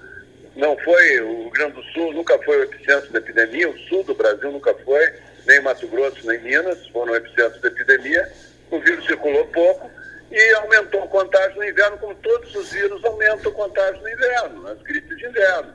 não 0.56 0.76
foi, 0.78 1.20
o 1.20 1.42
Rio 1.42 1.50
Grande 1.50 1.74
do 1.74 1.82
Sul 1.84 2.12
nunca 2.12 2.38
foi 2.44 2.58
o 2.58 2.62
epicentro 2.64 3.12
da 3.12 3.18
epidemia, 3.18 3.68
o 3.68 3.78
sul 3.88 4.04
do 4.04 4.14
Brasil 4.14 4.52
nunca 4.52 4.72
foi, 4.84 5.12
nem 5.46 5.60
Mato 5.60 5.86
Grosso, 5.88 6.26
nem 6.26 6.40
Minas, 6.40 6.86
foram 6.88 7.14
epicentros 7.14 7.60
da 7.60 7.68
epidemia. 7.68 8.30
O 8.70 8.78
vírus 8.80 9.04
circulou 9.06 9.46
pouco 9.46 9.90
e 10.30 10.54
aumentou 10.54 11.04
o 11.04 11.08
contágio 11.08 11.56
no 11.56 11.64
inverno, 11.64 11.98
como 11.98 12.14
todos 12.16 12.54
os 12.54 12.72
vírus 12.72 13.04
aumentam 13.04 13.50
o 13.50 13.54
contágio 13.54 14.00
no 14.00 14.08
inverno, 14.08 14.62
nas 14.62 14.80
gripes 14.82 15.16
de 15.16 15.26
inverno. 15.26 15.72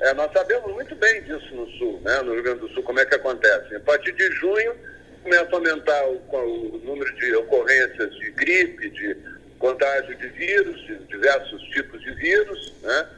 É, 0.00 0.12
nós 0.12 0.30
sabemos 0.32 0.72
muito 0.74 0.94
bem 0.96 1.22
disso 1.22 1.54
no 1.54 1.66
Sul, 1.78 2.00
né, 2.04 2.20
no 2.22 2.34
Rio 2.34 2.42
Grande 2.42 2.60
do 2.60 2.68
Sul, 2.68 2.82
como 2.82 3.00
é 3.00 3.06
que 3.06 3.14
acontece. 3.14 3.74
A 3.74 3.80
partir 3.80 4.12
de 4.12 4.30
junho, 4.32 4.74
começa 5.22 5.48
a 5.50 5.54
aumentar 5.54 6.06
o, 6.06 6.16
o 6.32 6.80
número 6.84 7.12
de 7.16 7.34
ocorrências 7.36 8.14
de 8.16 8.30
gripe, 8.32 8.90
de 8.90 9.16
contágio 9.58 10.14
de 10.16 10.28
vírus, 10.28 10.80
de 10.86 10.98
diversos 11.06 11.62
tipos 11.70 12.00
de 12.02 12.12
vírus, 12.12 12.74
né? 12.82 13.08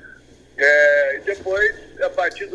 É, 0.56 1.16
e 1.16 1.20
depois, 1.20 1.76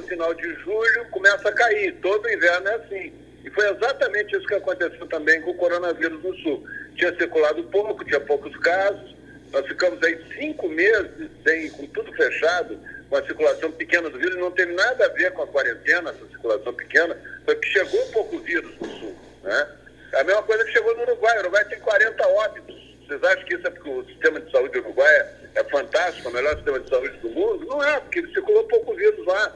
final 0.03 0.33
de 0.33 0.53
julho, 0.55 1.05
começa 1.12 1.50
a 1.50 1.53
cair. 1.53 1.93
Todo 2.01 2.29
inverno 2.29 2.67
é 2.67 2.75
assim. 2.75 3.13
E 3.43 3.50
foi 3.50 3.69
exatamente 3.69 4.36
isso 4.36 4.48
que 4.48 4.53
aconteceu 4.53 5.05
também 5.07 5.41
com 5.41 5.51
o 5.51 5.55
coronavírus 5.55 6.24
no 6.24 6.36
Sul. 6.38 6.65
Tinha 6.95 7.13
circulado 7.15 7.63
pouco, 7.65 8.05
tinha 8.05 8.19
poucos 8.19 8.55
casos. 8.57 9.15
Nós 9.51 9.67
ficamos 9.67 10.01
aí 10.03 10.17
cinco 10.38 10.67
meses 10.69 11.29
sem, 11.45 11.69
com 11.72 11.86
tudo 11.88 12.12
fechado, 12.13 12.79
com 13.10 13.17
a 13.17 13.25
circulação 13.25 13.72
pequena 13.72 14.10
do 14.10 14.17
vírus. 14.17 14.38
Não 14.38 14.51
teve 14.51 14.74
nada 14.74 15.05
a 15.05 15.10
ver 15.10 15.31
com 15.33 15.43
a 15.43 15.48
quarentena, 15.48 16.10
essa 16.10 16.25
circulação 16.27 16.74
pequena, 16.74 17.17
foi 17.45 17.55
que 17.57 17.67
chegou 17.67 18.05
pouco 18.07 18.39
vírus 18.39 18.72
no 18.79 18.88
Sul. 19.00 19.15
Né? 19.43 19.67
A 20.13 20.24
mesma 20.24 20.43
coisa 20.43 20.63
que 20.63 20.72
chegou 20.72 20.95
no 20.95 21.03
Uruguai. 21.03 21.38
O 21.38 21.39
Uruguai 21.41 21.65
tem 21.65 21.79
40 21.79 22.27
óbitos. 22.27 22.83
Vocês 23.05 23.24
acham 23.24 23.45
que 23.45 23.55
isso 23.55 23.67
é 23.67 23.69
porque 23.69 23.89
o 23.89 24.05
sistema 24.05 24.39
de 24.39 24.51
saúde 24.51 24.74
do 24.74 24.86
Uruguai 24.86 25.13
é, 25.13 25.36
é 25.55 25.63
fantástico, 25.65 26.27
é 26.27 26.31
o 26.31 26.33
melhor 26.33 26.55
sistema 26.55 26.79
de 26.79 26.89
saúde 26.89 27.17
do 27.17 27.29
mundo? 27.29 27.65
Não 27.65 27.83
é, 27.83 28.00
porque 28.00 28.25
circulou 28.27 28.63
pouco 28.63 28.95
vírus 28.95 29.25
lá. 29.25 29.53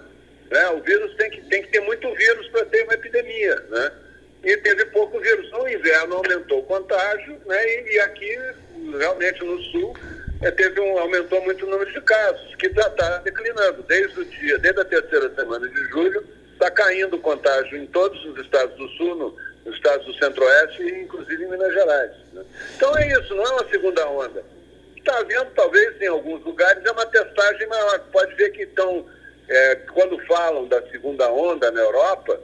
Né? 0.49 0.69
O 0.69 0.81
vírus 0.81 1.15
tem 1.15 1.29
que, 1.29 1.41
tem 1.43 1.61
que 1.61 1.69
ter 1.69 1.81
muito 1.81 2.13
vírus 2.13 2.47
para 2.49 2.65
ter 2.65 2.83
uma 2.83 2.93
epidemia. 2.93 3.55
Né? 3.69 3.91
e 4.43 4.57
teve 4.57 4.85
pouco 4.87 5.19
vírus. 5.19 5.51
No 5.51 5.67
inverno 5.67 6.15
aumentou 6.15 6.59
o 6.59 6.63
contágio, 6.63 7.37
né? 7.45 7.67
E, 7.67 7.95
e 7.95 7.99
aqui, 7.99 8.39
realmente 8.97 9.43
no 9.43 9.61
sul, 9.63 9.95
é, 10.41 10.51
teve 10.51 10.79
um, 10.79 10.97
aumentou 10.97 11.41
muito 11.41 11.65
o 11.65 11.69
número 11.69 11.91
de 11.91 12.01
casos, 12.01 12.55
que 12.55 12.71
já 12.73 12.87
está 12.87 13.17
declinando. 13.19 13.83
Desde 13.83 14.19
o 14.19 14.25
dia, 14.25 14.57
desde 14.59 14.79
a 14.79 14.85
terceira 14.85 15.33
semana 15.35 15.67
de 15.67 15.83
julho, 15.89 16.23
está 16.53 16.71
caindo 16.71 17.15
o 17.15 17.19
contágio 17.19 17.77
em 17.77 17.87
todos 17.87 18.23
os 18.25 18.39
estados 18.39 18.75
do 18.77 18.87
sul, 18.89 19.15
no, 19.15 19.37
nos 19.65 19.75
estados 19.75 20.05
do 20.05 20.13
centro-oeste 20.13 20.81
e 20.81 21.03
inclusive 21.03 21.43
em 21.43 21.49
Minas 21.49 21.73
Gerais. 21.73 22.11
Né? 22.33 22.43
Então 22.75 22.97
é 22.97 23.07
isso, 23.19 23.35
não 23.35 23.43
é 23.43 23.49
uma 23.49 23.69
segunda 23.69 24.07
onda. 24.07 24.43
Está 24.95 25.19
havendo, 25.19 25.51
talvez, 25.55 26.01
em 26.01 26.07
alguns 26.07 26.43
lugares, 26.43 26.85
é 26.85 26.91
uma 26.91 27.05
testagem 27.05 27.67
maior. 27.67 27.99
Pode 28.11 28.33
ver 28.35 28.51
que 28.51 28.63
estão, 28.63 29.05
é, 29.47 29.75
quando 29.93 30.19
falam 30.25 30.67
da 30.67 30.81
segunda 30.89 31.31
onda 31.31 31.71
na 31.71 31.79
Europa, 31.79 32.39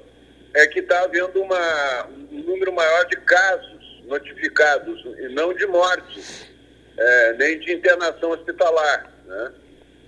é 0.54 0.68
que 0.68 0.80
está 0.80 1.03
havendo 1.14 1.42
uma, 1.42 2.08
um 2.32 2.44
número 2.44 2.74
maior 2.74 3.06
de 3.06 3.18
casos 3.18 4.02
notificados 4.06 5.00
e 5.20 5.30
não 5.30 5.54
de 5.54 5.66
mortes, 5.68 6.48
é, 6.98 7.34
nem 7.34 7.60
de 7.60 7.74
internação 7.74 8.32
hospitalar. 8.32 9.12
Né? 9.26 9.52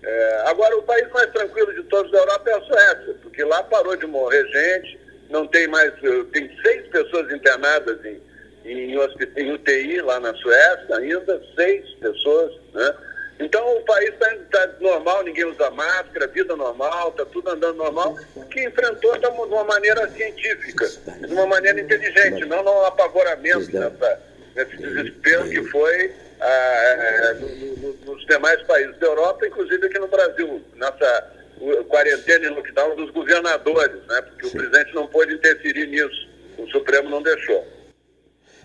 É, 0.04 0.44
agora, 0.48 0.76
o 0.78 0.84
país 0.84 1.08
mais 1.12 1.32
tranquilo 1.32 1.74
de 1.74 1.84
todos 1.84 2.12
da 2.12 2.18
Europa 2.18 2.50
é 2.50 2.54
a 2.54 2.62
Suécia, 2.62 3.16
porque 3.22 3.44
lá 3.44 3.64
parou 3.64 3.96
de 3.96 4.06
morrer 4.08 4.46
gente, 4.48 5.00
não 5.30 5.48
tem 5.48 5.68
mais, 5.68 5.92
eh, 6.04 6.24
tem 6.32 6.56
seis 6.62 6.88
pessoas 6.90 7.32
internadas 7.32 8.04
em, 8.06 8.22
em, 8.64 8.96
em 9.38 9.52
UTI 9.54 10.02
lá 10.02 10.20
na 10.20 10.34
Suécia 10.36 10.98
ainda, 10.98 11.42
seis 11.56 11.90
pessoas, 11.96 12.52
né? 12.74 12.96
Então 13.40 13.78
o 13.78 13.82
país 13.82 14.10
está 14.10 14.38
tá 14.52 14.70
normal, 14.80 15.24
ninguém 15.24 15.46
usa 15.46 15.70
máscara, 15.72 16.28
vida 16.28 16.56
normal, 16.56 17.10
está 17.10 17.26
tudo 17.26 17.50
andando 17.50 17.76
normal, 17.76 18.16
que 18.50 18.64
enfrentou 18.64 19.18
de 19.18 19.26
uma 19.28 19.64
maneira 19.66 20.10
científica, 20.12 20.88
de 20.88 21.34
uma 21.34 21.46
maneira 21.46 21.82
inteligente, 21.82 22.46
não 22.46 22.64
no 22.64 22.86
apavoramento, 22.86 23.78
nessa, 23.78 24.22
nesse 24.56 24.78
desespero 24.78 25.50
que 25.50 25.64
foi 25.66 26.14
ah, 26.40 26.46
é, 26.48 27.34
no, 27.34 27.48
no, 27.78 27.94
nos 28.06 28.26
demais 28.26 28.62
países 28.64 28.98
da 29.00 29.08
Europa, 29.08 29.46
inclusive 29.46 29.86
aqui 29.86 30.00
no 30.00 30.08
Brasil, 30.08 30.62
nessa 30.76 31.36
quarentena 31.88 32.46
e 32.46 32.50
lockdown 32.50 32.96
dos 32.96 33.12
governadores, 33.12 34.02
né? 34.08 34.22
porque 34.22 34.48
o 34.48 34.52
presidente 34.52 34.94
não 34.94 35.08
pôde 35.08 35.34
interferir 35.34 35.88
nisso, 35.88 36.30
o 36.58 36.68
Supremo 36.68 37.10
não 37.10 37.22
deixou. 37.22 37.75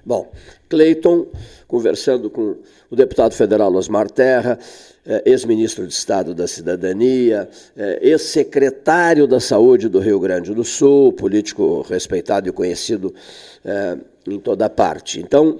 Bom, 0.04 0.30
Cleiton, 0.68 1.26
conversando 1.68 2.30
com 2.30 2.56
o 2.90 2.96
deputado 2.96 3.34
federal 3.34 3.72
Osmar 3.74 4.10
Terra, 4.10 4.58
eh, 5.06 5.22
ex-ministro 5.26 5.86
de 5.86 5.92
Estado 5.92 6.34
da 6.34 6.46
Cidadania, 6.46 7.48
eh, 7.76 7.98
ex-secretário 8.02 9.26
da 9.26 9.40
Saúde 9.40 9.88
do 9.88 9.98
Rio 9.98 10.18
Grande 10.18 10.54
do 10.54 10.64
Sul, 10.64 11.12
político 11.12 11.82
respeitado 11.82 12.48
e 12.48 12.52
conhecido 12.52 13.14
eh, 13.64 13.98
em 14.26 14.38
toda 14.38 14.68
parte. 14.68 15.20
Então, 15.20 15.58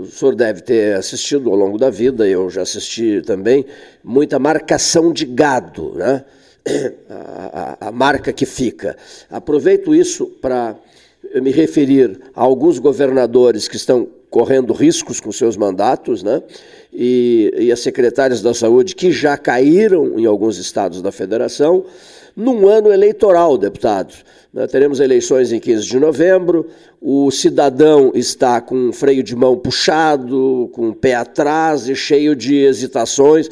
o 0.00 0.06
senhor 0.06 0.36
deve 0.36 0.60
ter 0.62 0.94
assistido 0.94 1.50
ao 1.50 1.56
longo 1.56 1.76
da 1.76 1.90
vida, 1.90 2.26
eu 2.26 2.48
já 2.48 2.62
assisti 2.62 3.20
também, 3.22 3.66
muita 4.04 4.38
marcação 4.38 5.12
de 5.12 5.26
gado, 5.26 5.94
né? 5.96 6.24
a, 7.10 7.86
a, 7.86 7.88
a 7.88 7.92
marca 7.92 8.32
que 8.32 8.46
fica. 8.46 8.96
Aproveito 9.28 9.94
isso 9.94 10.26
para 10.26 10.76
me 11.34 11.50
referir 11.50 12.20
a 12.34 12.42
alguns 12.42 12.78
governadores 12.78 13.68
que 13.68 13.76
estão 13.76 14.08
correndo 14.30 14.72
riscos 14.72 15.20
com 15.20 15.30
seus 15.32 15.56
mandatos, 15.56 16.22
né? 16.22 16.42
E, 16.92 17.52
e 17.58 17.72
as 17.72 17.80
secretárias 17.80 18.40
da 18.40 18.54
saúde 18.54 18.94
que 18.94 19.10
já 19.10 19.36
caíram 19.36 20.18
em 20.18 20.24
alguns 20.24 20.56
estados 20.56 21.02
da 21.02 21.12
federação, 21.12 21.84
num 22.36 22.66
ano 22.66 22.92
eleitoral, 22.92 23.58
deputados. 23.58 24.24
Nós 24.52 24.70
teremos 24.70 24.98
eleições 24.98 25.52
em 25.52 25.60
15 25.60 25.86
de 25.86 25.98
novembro, 25.98 26.66
o 27.00 27.30
cidadão 27.30 28.12
está 28.14 28.60
com 28.60 28.92
freio 28.92 29.22
de 29.22 29.34
mão 29.36 29.56
puxado, 29.56 30.68
com 30.72 30.88
o 30.88 30.94
pé 30.94 31.14
atrás 31.14 31.88
e 31.88 31.94
cheio 31.94 32.34
de 32.34 32.56
hesitações 32.56 33.48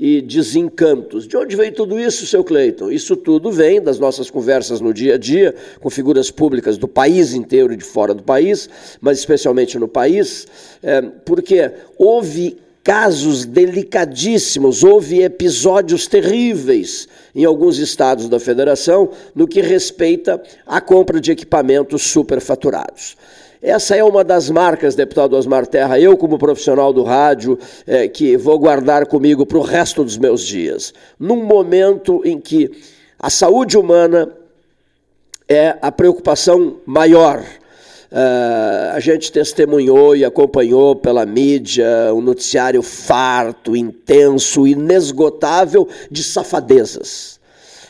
e 0.00 0.22
desencantos. 0.22 1.28
De 1.28 1.36
onde 1.36 1.54
vem 1.54 1.70
tudo 1.70 2.00
isso, 2.00 2.26
seu 2.26 2.42
Cleiton? 2.42 2.90
Isso 2.90 3.14
tudo 3.14 3.52
vem 3.52 3.82
das 3.82 3.98
nossas 3.98 4.30
conversas 4.30 4.80
no 4.80 4.94
dia 4.94 5.16
a 5.16 5.18
dia 5.18 5.54
com 5.78 5.90
figuras 5.90 6.30
públicas 6.30 6.78
do 6.78 6.88
país 6.88 7.34
inteiro 7.34 7.70
e 7.74 7.76
de 7.76 7.84
fora 7.84 8.14
do 8.14 8.22
país, 8.22 8.70
mas 8.98 9.18
especialmente 9.18 9.78
no 9.78 9.86
país, 9.86 10.46
é, 10.82 11.02
porque 11.02 11.70
houve 11.98 12.56
casos 12.82 13.44
delicadíssimos, 13.44 14.82
houve 14.82 15.22
episódios 15.22 16.06
terríveis 16.06 17.06
em 17.34 17.44
alguns 17.44 17.76
estados 17.76 18.26
da 18.26 18.40
federação 18.40 19.10
no 19.34 19.46
que 19.46 19.60
respeita 19.60 20.42
à 20.66 20.80
compra 20.80 21.20
de 21.20 21.30
equipamentos 21.30 22.02
superfaturados. 22.04 23.18
Essa 23.62 23.94
é 23.94 24.02
uma 24.02 24.24
das 24.24 24.48
marcas, 24.48 24.94
deputado 24.94 25.36
Osmar 25.36 25.66
Terra, 25.66 26.00
eu 26.00 26.16
como 26.16 26.38
profissional 26.38 26.94
do 26.94 27.02
rádio, 27.02 27.58
é, 27.86 28.08
que 28.08 28.34
vou 28.34 28.58
guardar 28.58 29.06
comigo 29.06 29.44
para 29.44 29.58
o 29.58 29.62
resto 29.62 30.02
dos 30.02 30.16
meus 30.16 30.46
dias. 30.46 30.94
Num 31.18 31.44
momento 31.44 32.22
em 32.24 32.40
que 32.40 32.70
a 33.18 33.28
saúde 33.28 33.76
humana 33.76 34.32
é 35.46 35.76
a 35.82 35.92
preocupação 35.92 36.78
maior. 36.86 37.44
Uh, 38.10 38.94
a 38.94 38.98
gente 38.98 39.30
testemunhou 39.30 40.16
e 40.16 40.24
acompanhou 40.24 40.96
pela 40.96 41.26
mídia 41.26 41.86
um 42.14 42.20
noticiário 42.20 42.82
farto, 42.82 43.76
intenso, 43.76 44.66
inesgotável 44.66 45.86
de 46.10 46.24
safadezas. 46.24 47.38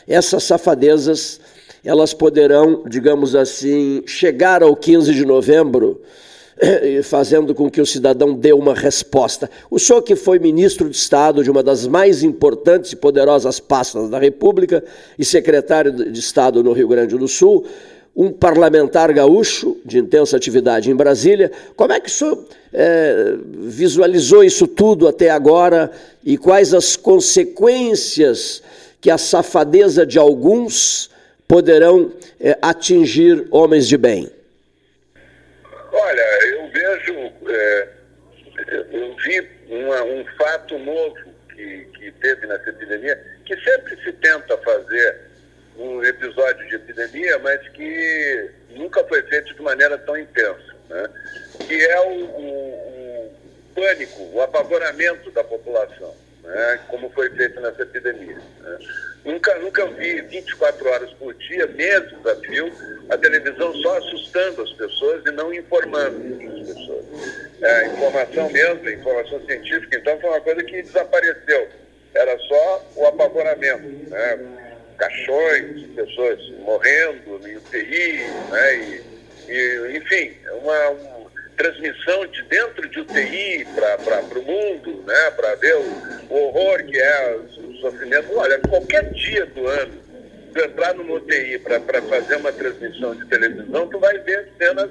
Essas 0.07 0.43
safadezas 0.43 1.39
elas 1.83 2.13
poderão, 2.13 2.83
digamos 2.87 3.35
assim, 3.35 4.03
chegar 4.05 4.61
ao 4.63 4.75
15 4.75 5.13
de 5.13 5.25
novembro 5.25 6.01
fazendo 7.03 7.55
com 7.55 7.69
que 7.69 7.81
o 7.81 7.85
cidadão 7.85 8.33
dê 8.33 8.53
uma 8.53 8.75
resposta. 8.75 9.49
O 9.69 9.79
senhor 9.79 10.01
que 10.01 10.15
foi 10.15 10.37
ministro 10.37 10.89
de 10.89 10.95
Estado 10.95 11.43
de 11.43 11.49
uma 11.49 11.63
das 11.63 11.87
mais 11.87 12.23
importantes 12.23 12.91
e 12.91 12.95
poderosas 12.95 13.59
pastas 13.59 14.09
da 14.09 14.19
República 14.19 14.83
e 15.17 15.25
secretário 15.25 15.91
de 15.91 16.19
Estado 16.19 16.63
no 16.63 16.71
Rio 16.71 16.87
Grande 16.87 17.17
do 17.17 17.27
Sul, 17.27 17.65
um 18.15 18.29
parlamentar 18.31 19.11
gaúcho 19.13 19.77
de 19.85 19.97
intensa 19.97 20.35
atividade 20.35 20.91
em 20.91 20.95
Brasília, 20.95 21.51
como 21.75 21.93
é 21.93 21.99
que 21.99 22.09
o 22.09 22.11
senhor 22.11 22.45
é, 22.73 23.35
visualizou 23.61 24.43
isso 24.43 24.67
tudo 24.67 25.07
até 25.07 25.29
agora 25.29 25.89
e 26.23 26.37
quais 26.37 26.73
as 26.73 26.95
consequências 26.95 28.61
que 28.99 29.09
a 29.09 29.17
safadeza 29.17 30.05
de 30.05 30.19
alguns 30.19 31.09
poderão 31.51 32.13
é, 32.39 32.57
atingir 32.61 33.45
homens 33.51 33.85
de 33.85 33.97
bem? 33.97 34.31
Olha, 35.91 36.45
eu 36.45 36.69
vejo, 36.69 37.13
é, 37.49 37.87
eu 38.89 39.13
vi 39.17 39.49
uma, 39.67 40.01
um 40.01 40.25
fato 40.37 40.79
novo 40.79 41.17
que, 41.53 41.87
que 41.93 42.09
teve 42.21 42.47
nessa 42.47 42.69
epidemia, 42.69 43.21
que 43.43 43.53
sempre 43.57 44.01
se 44.01 44.13
tenta 44.13 44.57
fazer 44.59 45.19
um 45.77 46.01
episódio 46.05 46.65
de 46.69 46.75
epidemia, 46.75 47.37
mas 47.39 47.59
que 47.67 48.49
nunca 48.69 49.03
foi 49.03 49.21
feito 49.23 49.53
de 49.53 49.61
maneira 49.61 49.97
tão 49.97 50.17
intensa, 50.17 50.73
né? 50.89 51.09
que 51.67 51.85
é 51.85 51.99
o, 51.99 52.13
o, 52.13 53.27
o 53.27 53.35
pânico, 53.75 54.23
o 54.31 54.41
apavoramento 54.41 55.29
da 55.31 55.43
população, 55.43 56.15
né? 56.43 56.79
como 56.87 57.09
foi 57.11 57.29
feito 57.31 57.59
nessa 57.59 57.83
epidemia. 57.83 58.37
Né? 58.61 58.77
Nunca, 59.23 59.53
nunca 59.59 59.85
vi 59.87 60.21
24 60.21 60.89
horas 60.89 61.13
por 61.13 61.33
dia, 61.35 61.67
meses 61.67 62.25
a 62.25 62.35
fio, 62.37 62.71
a 63.09 63.17
televisão 63.17 63.73
só 63.75 63.97
assustando 63.97 64.63
as 64.63 64.73
pessoas 64.73 65.23
e 65.25 65.31
não 65.31 65.53
informando 65.53 66.17
as 66.51 66.67
pessoas. 66.67 67.05
É, 67.61 67.87
informação 67.87 68.49
mesmo, 68.49 68.89
informação 68.89 69.45
científica, 69.45 69.97
então 69.97 70.19
foi 70.19 70.29
uma 70.29 70.41
coisa 70.41 70.63
que 70.63 70.81
desapareceu. 70.81 71.69
Era 72.15 72.37
só 72.39 72.85
o 72.95 73.05
apavoramento. 73.05 74.09
Né? 74.09 74.39
Caixões, 74.97 75.83
pessoas 75.95 76.39
morrendo 76.59 77.47
em 77.47 77.57
UTI, 77.57 78.23
né? 78.51 78.75
e, 78.75 79.03
e, 79.49 79.97
enfim, 79.97 80.35
uma, 80.61 80.89
uma 80.89 81.10
transmissão 81.61 82.25
de 82.25 82.41
dentro 82.43 82.89
de 82.89 82.99
UTI 83.01 83.67
para 83.75 84.39
o 84.39 84.41
mundo, 84.41 85.03
né? 85.05 85.31
para 85.31 85.55
ver 85.55 85.75
o, 85.75 86.33
o 86.33 86.35
horror 86.35 86.83
que 86.85 86.99
é 86.99 87.39
sofrimento. 87.79 88.35
Olha, 88.35 88.59
qualquer 88.67 89.11
dia 89.11 89.45
do 89.45 89.67
ano, 89.67 89.93
tu 90.53 90.59
entrar 90.59 90.95
no 90.95 91.15
UTI 91.15 91.59
para 91.59 92.01
fazer 92.01 92.35
uma 92.37 92.51
transmissão 92.51 93.15
de 93.15 93.25
televisão, 93.27 93.87
tu 93.87 93.99
vai 93.99 94.17
ver 94.19 94.49
cenas 94.57 94.89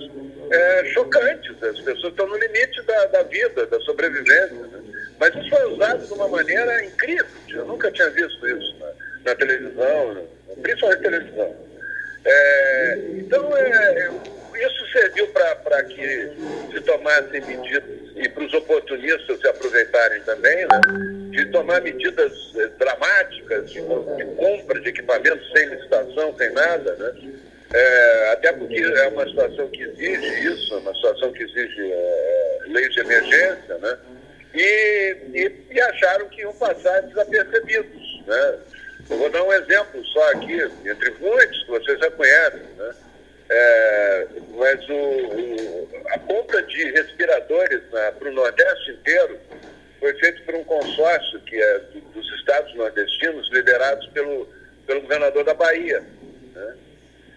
é, 0.51 0.85
chocantes. 0.95 1.61
As 1.61 1.81
pessoas 1.81 2.13
estão 2.13 2.29
no 2.29 2.37
limite 2.37 2.81
da, 2.83 3.07
da 3.07 3.23
vida, 3.25 3.67
da 3.67 3.81
sobrevivência. 3.81 4.55
Né? 4.55 4.81
Mas 5.19 5.35
isso 5.35 5.51
foi 5.51 5.73
usado 5.73 6.07
de 6.07 6.13
uma 6.13 6.29
maneira 6.29 6.85
incrível. 6.85 7.27
Eu 7.49 7.65
nunca 7.65 7.91
tinha 7.91 8.11
visto 8.11 8.47
isso 8.47 8.77
na, 8.79 8.93
na 9.25 9.35
televisão, 9.35 10.25
principalmente 10.63 11.03
na 11.03 11.11
televisão. 11.11 11.57
É, 12.25 12.99
então, 13.17 13.57
é, 13.57 14.11
isso 14.61 14.93
serviu 14.93 15.27
para 15.29 15.83
que 15.85 16.33
se 16.73 16.81
tomassem 16.83 17.41
medidas, 17.41 18.01
e 18.17 18.29
para 18.29 18.45
os 18.45 18.53
oportunistas 18.53 19.41
se 19.41 19.49
aproveitarem 19.49 20.21
também, 20.23 20.67
né, 20.67 20.81
de 21.31 21.47
tomar 21.47 21.81
medidas 21.81 22.33
eh, 22.57 22.69
dramáticas 22.79 23.71
de, 23.71 23.81
de, 23.81 24.25
compra 24.37 24.81
de 24.81 24.89
equipamentos 24.89 25.51
sem 25.53 25.69
licitação, 25.69 26.37
sem 26.37 26.53
nada, 26.53 26.95
né, 26.97 27.13
é, 27.73 28.33
até 28.33 28.53
porque 28.53 28.81
é 28.81 29.09
uma 29.09 29.25
situação 29.27 29.69
que 29.69 29.83
exige 29.83 30.49
isso, 30.49 30.77
uma 30.79 30.93
situação 30.95 31.33
que 31.33 31.43
exige 31.45 31.93
é, 31.93 32.59
leis 32.67 32.93
de 32.93 33.01
emergência, 33.01 33.79
né? 33.79 33.99
E, 34.53 35.17
e, 35.33 35.53
e, 35.71 35.81
acharam 35.81 36.29
que 36.29 36.41
iam 36.41 36.53
passar 36.55 37.01
desapercebidos, 37.03 38.23
né? 38.27 38.59
Eu 39.09 39.19
vou 39.19 39.31
dar 39.31 39.45
um 39.45 39.53
exemplo 39.53 40.05
só 40.07 40.33
aqui, 40.33 40.61
entre 40.85 41.11
muitos 41.21 41.63
que 41.63 41.71
vocês 41.71 41.99
já 42.01 42.11
conhecem, 42.11 42.63
né? 42.77 42.91
É, 43.53 44.27
mas 44.55 44.89
o, 44.89 44.95
o, 44.95 45.89
a 46.11 46.19
compra 46.21 46.63
de 46.63 46.85
respiradores 46.93 47.83
para 47.91 48.29
o 48.29 48.33
Nordeste 48.33 48.93
inteiro 48.93 49.41
foi 49.99 50.15
feita 50.21 50.41
por 50.45 50.55
um 50.55 50.65
consórcio 50.65 51.41
que 51.41 51.61
é 51.61 51.79
do, 51.81 52.01
dos 52.01 52.33
estados 52.39 52.73
nordestinos, 52.77 53.51
liderados 53.51 54.07
pelo, 54.09 54.49
pelo 54.87 55.01
governador 55.03 55.45
da 55.45 55.55
Bahia. 55.55 56.01
Né? 56.55 56.77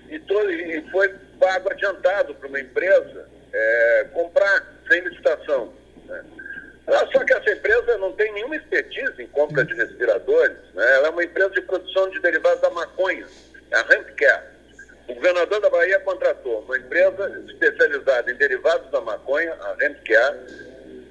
E, 0.09 0.19
todo, 0.19 0.51
e 0.51 0.81
foi 0.91 1.13
pago 1.39 1.71
adiantado 1.71 2.35
para 2.35 2.47
uma 2.47 2.59
empresa 2.59 3.27
é, 3.51 4.07
comprar 4.13 4.71
sem 4.87 5.01
licitação. 5.01 5.73
Né? 6.05 6.23
Só 7.11 7.23
que 7.23 7.33
essa 7.33 7.51
empresa 7.51 7.97
não 7.97 8.11
tem 8.13 8.31
nenhuma 8.33 8.55
expertise 8.55 9.19
em 9.19 9.27
compra 9.27 9.65
de 9.65 9.73
respiradores. 9.73 10.57
Né? 10.75 10.95
Ela 10.95 11.07
é 11.07 11.09
uma 11.09 11.23
empresa 11.23 11.49
de 11.49 11.61
produção 11.61 12.09
de 12.11 12.19
derivados 12.19 12.61
da 12.61 12.69
maconha, 12.69 13.25
a 13.71 13.95
Hempcare. 13.95 14.52
O 15.07 15.15
governador 15.15 15.59
da 15.59 15.69
Bahia 15.69 15.99
contratou 15.99 16.61
uma 16.61 16.77
empresa 16.77 17.43
especializada 17.47 18.31
em 18.31 18.35
derivados 18.35 18.89
da 18.89 19.01
maconha, 19.01 19.53
a 19.53 19.85
Hempcare, 19.85 20.37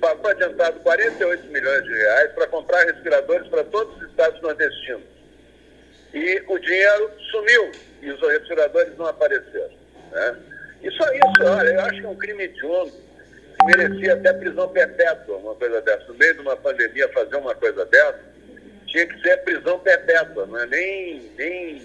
pagou 0.01 0.31
adiantado 0.31 0.81
48 0.81 1.47
milhões 1.49 1.85
de 1.85 1.93
reais 1.93 2.33
para 2.33 2.47
comprar 2.47 2.85
respiradores 2.85 3.47
para 3.49 3.65
todos 3.65 3.95
os 3.97 4.09
estados 4.09 4.41
nordestinos. 4.41 5.05
E 6.15 6.43
o 6.49 6.59
dinheiro 6.59 7.11
sumiu 7.31 7.73
e 8.01 8.11
os 8.11 8.21
respiradores 8.21 8.97
não 8.97 9.07
apareceram. 9.07 9.75
Né? 10.11 10.37
Isso 10.83 11.05
aí, 11.05 11.21
olha, 11.41 11.69
eu 11.69 11.81
acho 11.83 12.01
que 12.01 12.07
é 12.07 12.09
um 12.09 12.17
crime 12.17 12.45
hediondo 12.45 12.93
que 12.93 13.67
merecia 13.67 14.15
até 14.15 14.33
prisão 14.33 14.69
perpétua, 14.69 15.37
uma 15.37 15.55
coisa 15.55 15.81
dessa. 15.83 16.05
No 16.09 16.15
meio 16.15 16.35
de 16.35 16.41
uma 16.41 16.57
pandemia, 16.57 17.09
fazer 17.11 17.37
uma 17.37 17.55
coisa 17.55 17.85
dessa, 17.85 18.21
tinha 18.87 19.07
que 19.07 19.21
ser 19.23 19.37
prisão 19.39 19.79
perpétua, 19.79 20.47
não 20.47 20.59
é 20.59 20.67
nem, 20.67 21.31
nem 21.39 21.83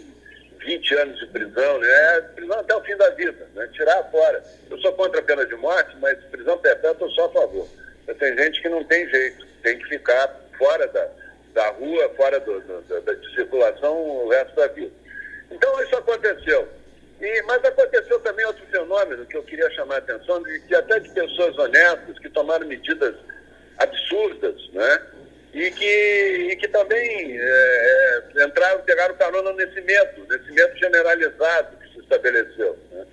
20 0.67 0.95
anos 0.95 1.19
de 1.19 1.27
prisão, 1.27 1.79
né? 1.79 1.88
É 2.17 2.21
prisão 2.36 2.59
até 2.59 2.75
o 2.75 2.83
fim 2.83 2.97
da 2.97 3.09
vida, 3.12 3.47
né? 3.55 3.69
tirar 3.71 4.03
fora. 4.12 4.43
Eu 4.69 4.77
sou 4.79 4.91
contra 4.93 5.21
a 5.21 5.24
pena 5.24 5.45
de 5.45 5.55
morte, 5.55 5.95
mas 6.01 6.21
prisão 6.25 6.57
perpétua 6.57 7.07
eu 7.07 7.12
sou 7.12 7.25
a 7.25 7.29
favor. 7.29 7.67
Tem 8.19 8.38
gente 8.38 8.62
que 8.62 8.67
não 8.67 8.83
tem 8.83 9.09
jeito, 9.09 9.45
tem 9.63 9.77
que 9.79 9.86
ficar 9.86 10.36
fora 10.57 10.86
da, 10.88 11.07
da 11.53 11.69
rua, 11.69 12.12
fora 12.17 12.39
do, 12.41 12.59
do, 12.59 13.01
da, 13.01 13.13
de 13.13 13.36
circulação 13.36 13.95
o 13.95 14.29
resto 14.29 14.55
da 14.55 14.67
vida. 14.67 14.91
Então 15.50 15.81
isso 15.83 15.95
aconteceu. 15.95 16.67
E, 17.21 17.41
mas 17.43 17.63
aconteceu 17.63 18.19
também 18.19 18.45
outro 18.45 18.65
fenômeno 18.67 19.25
que 19.25 19.38
eu 19.38 19.43
queria 19.43 19.69
chamar 19.71 19.95
a 19.95 20.00
atenção, 20.00 20.43
de 20.43 20.59
que 20.62 20.75
até 20.75 21.00
de 21.00 21.09
pessoas 21.12 21.57
honestas 21.57 22.19
que 22.19 22.29
tomaram 22.29 22.67
medidas 22.67 23.15
absurdas, 23.77 24.55
né? 24.74 25.01
E 25.58 25.72
que, 25.72 26.52
e 26.52 26.56
que 26.56 26.68
também 26.68 27.36
é, 27.36 28.24
é 28.36 28.44
entraram, 28.46 28.80
pegaram 28.82 29.16
carona 29.16 29.52
nesse 29.54 29.82
medo, 29.82 30.28
nesse 30.30 30.52
medo 30.52 30.78
generalizado 30.78 31.76
que 31.78 31.94
se 31.94 32.00
estabeleceu. 32.00 32.78
Né? 32.92 33.04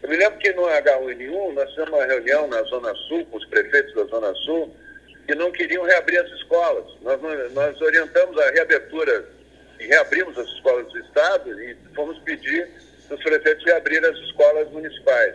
Eu 0.00 0.08
me 0.08 0.16
lembro 0.16 0.38
que 0.38 0.52
no 0.52 0.62
H1N1 0.62 1.52
nós 1.52 1.68
fizemos 1.70 1.90
uma 1.90 2.04
reunião 2.04 2.46
na 2.46 2.62
Zona 2.62 2.94
Sul, 3.08 3.26
com 3.26 3.38
os 3.38 3.44
prefeitos 3.46 3.92
da 3.96 4.04
Zona 4.04 4.32
Sul, 4.34 4.72
que 5.26 5.34
não 5.34 5.50
queriam 5.50 5.82
reabrir 5.82 6.20
as 6.20 6.30
escolas. 6.30 6.86
Nós, 7.02 7.20
nós 7.52 7.80
orientamos 7.80 8.38
a 8.38 8.50
reabertura 8.52 9.24
e 9.80 9.86
reabrimos 9.86 10.38
as 10.38 10.46
escolas 10.46 10.86
do 10.92 10.98
Estado 11.00 11.60
e 11.60 11.76
fomos 11.96 12.16
pedir 12.20 12.70
os 13.10 13.20
prefeitos 13.20 13.64
reabrir 13.64 14.04
as 14.06 14.16
escolas 14.16 14.70
municipais. 14.70 15.34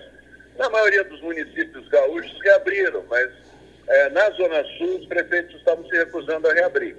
Na 0.58 0.70
maioria 0.70 1.04
dos 1.04 1.20
municípios 1.20 1.86
gaúchos 1.90 2.42
reabriram, 2.42 3.04
mas 3.10 3.30
é, 3.88 4.10
na 4.10 4.30
Zona 4.32 4.64
Sul 4.78 5.00
os 5.00 5.06
prefeitos 5.08 5.56
estavam 5.56 5.88
se 5.88 5.96
recusando 5.96 6.48
a 6.50 6.54
reabrir. 6.54 6.96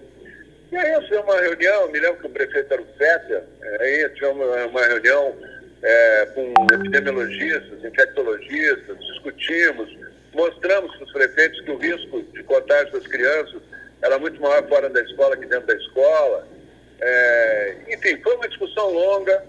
E 0.70 0.76
aí 0.76 0.92
eu 0.92 1.22
uma 1.22 1.40
reunião, 1.40 1.88
me 1.90 2.00
lembro 2.00 2.20
que 2.20 2.26
o 2.26 2.30
prefeito 2.30 2.72
era 2.72 2.82
o 2.82 2.86
Féter, 2.98 3.42
é, 3.62 3.82
aí 3.82 4.08
tivemos 4.10 4.46
uma, 4.46 4.66
uma 4.66 4.86
reunião 4.86 5.36
é, 5.82 6.26
com 6.34 6.52
epidemiologistas, 6.72 7.84
infectologistas, 7.84 8.98
discutimos, 8.98 9.96
mostramos 10.34 10.94
para 10.96 11.04
os 11.04 11.12
prefeitos 11.12 11.60
que 11.60 11.70
o 11.70 11.78
risco 11.78 12.22
de 12.22 12.42
contágio 12.42 12.92
das 12.92 13.06
crianças 13.06 13.62
era 14.02 14.18
muito 14.18 14.40
maior 14.40 14.66
fora 14.68 14.88
da 14.88 15.00
escola 15.02 15.36
que 15.36 15.46
dentro 15.46 15.66
da 15.66 15.74
escola. 15.74 16.46
É, 17.00 17.76
enfim, 17.88 18.20
foi 18.22 18.34
uma 18.36 18.48
discussão 18.48 18.90
longa, 18.90 19.44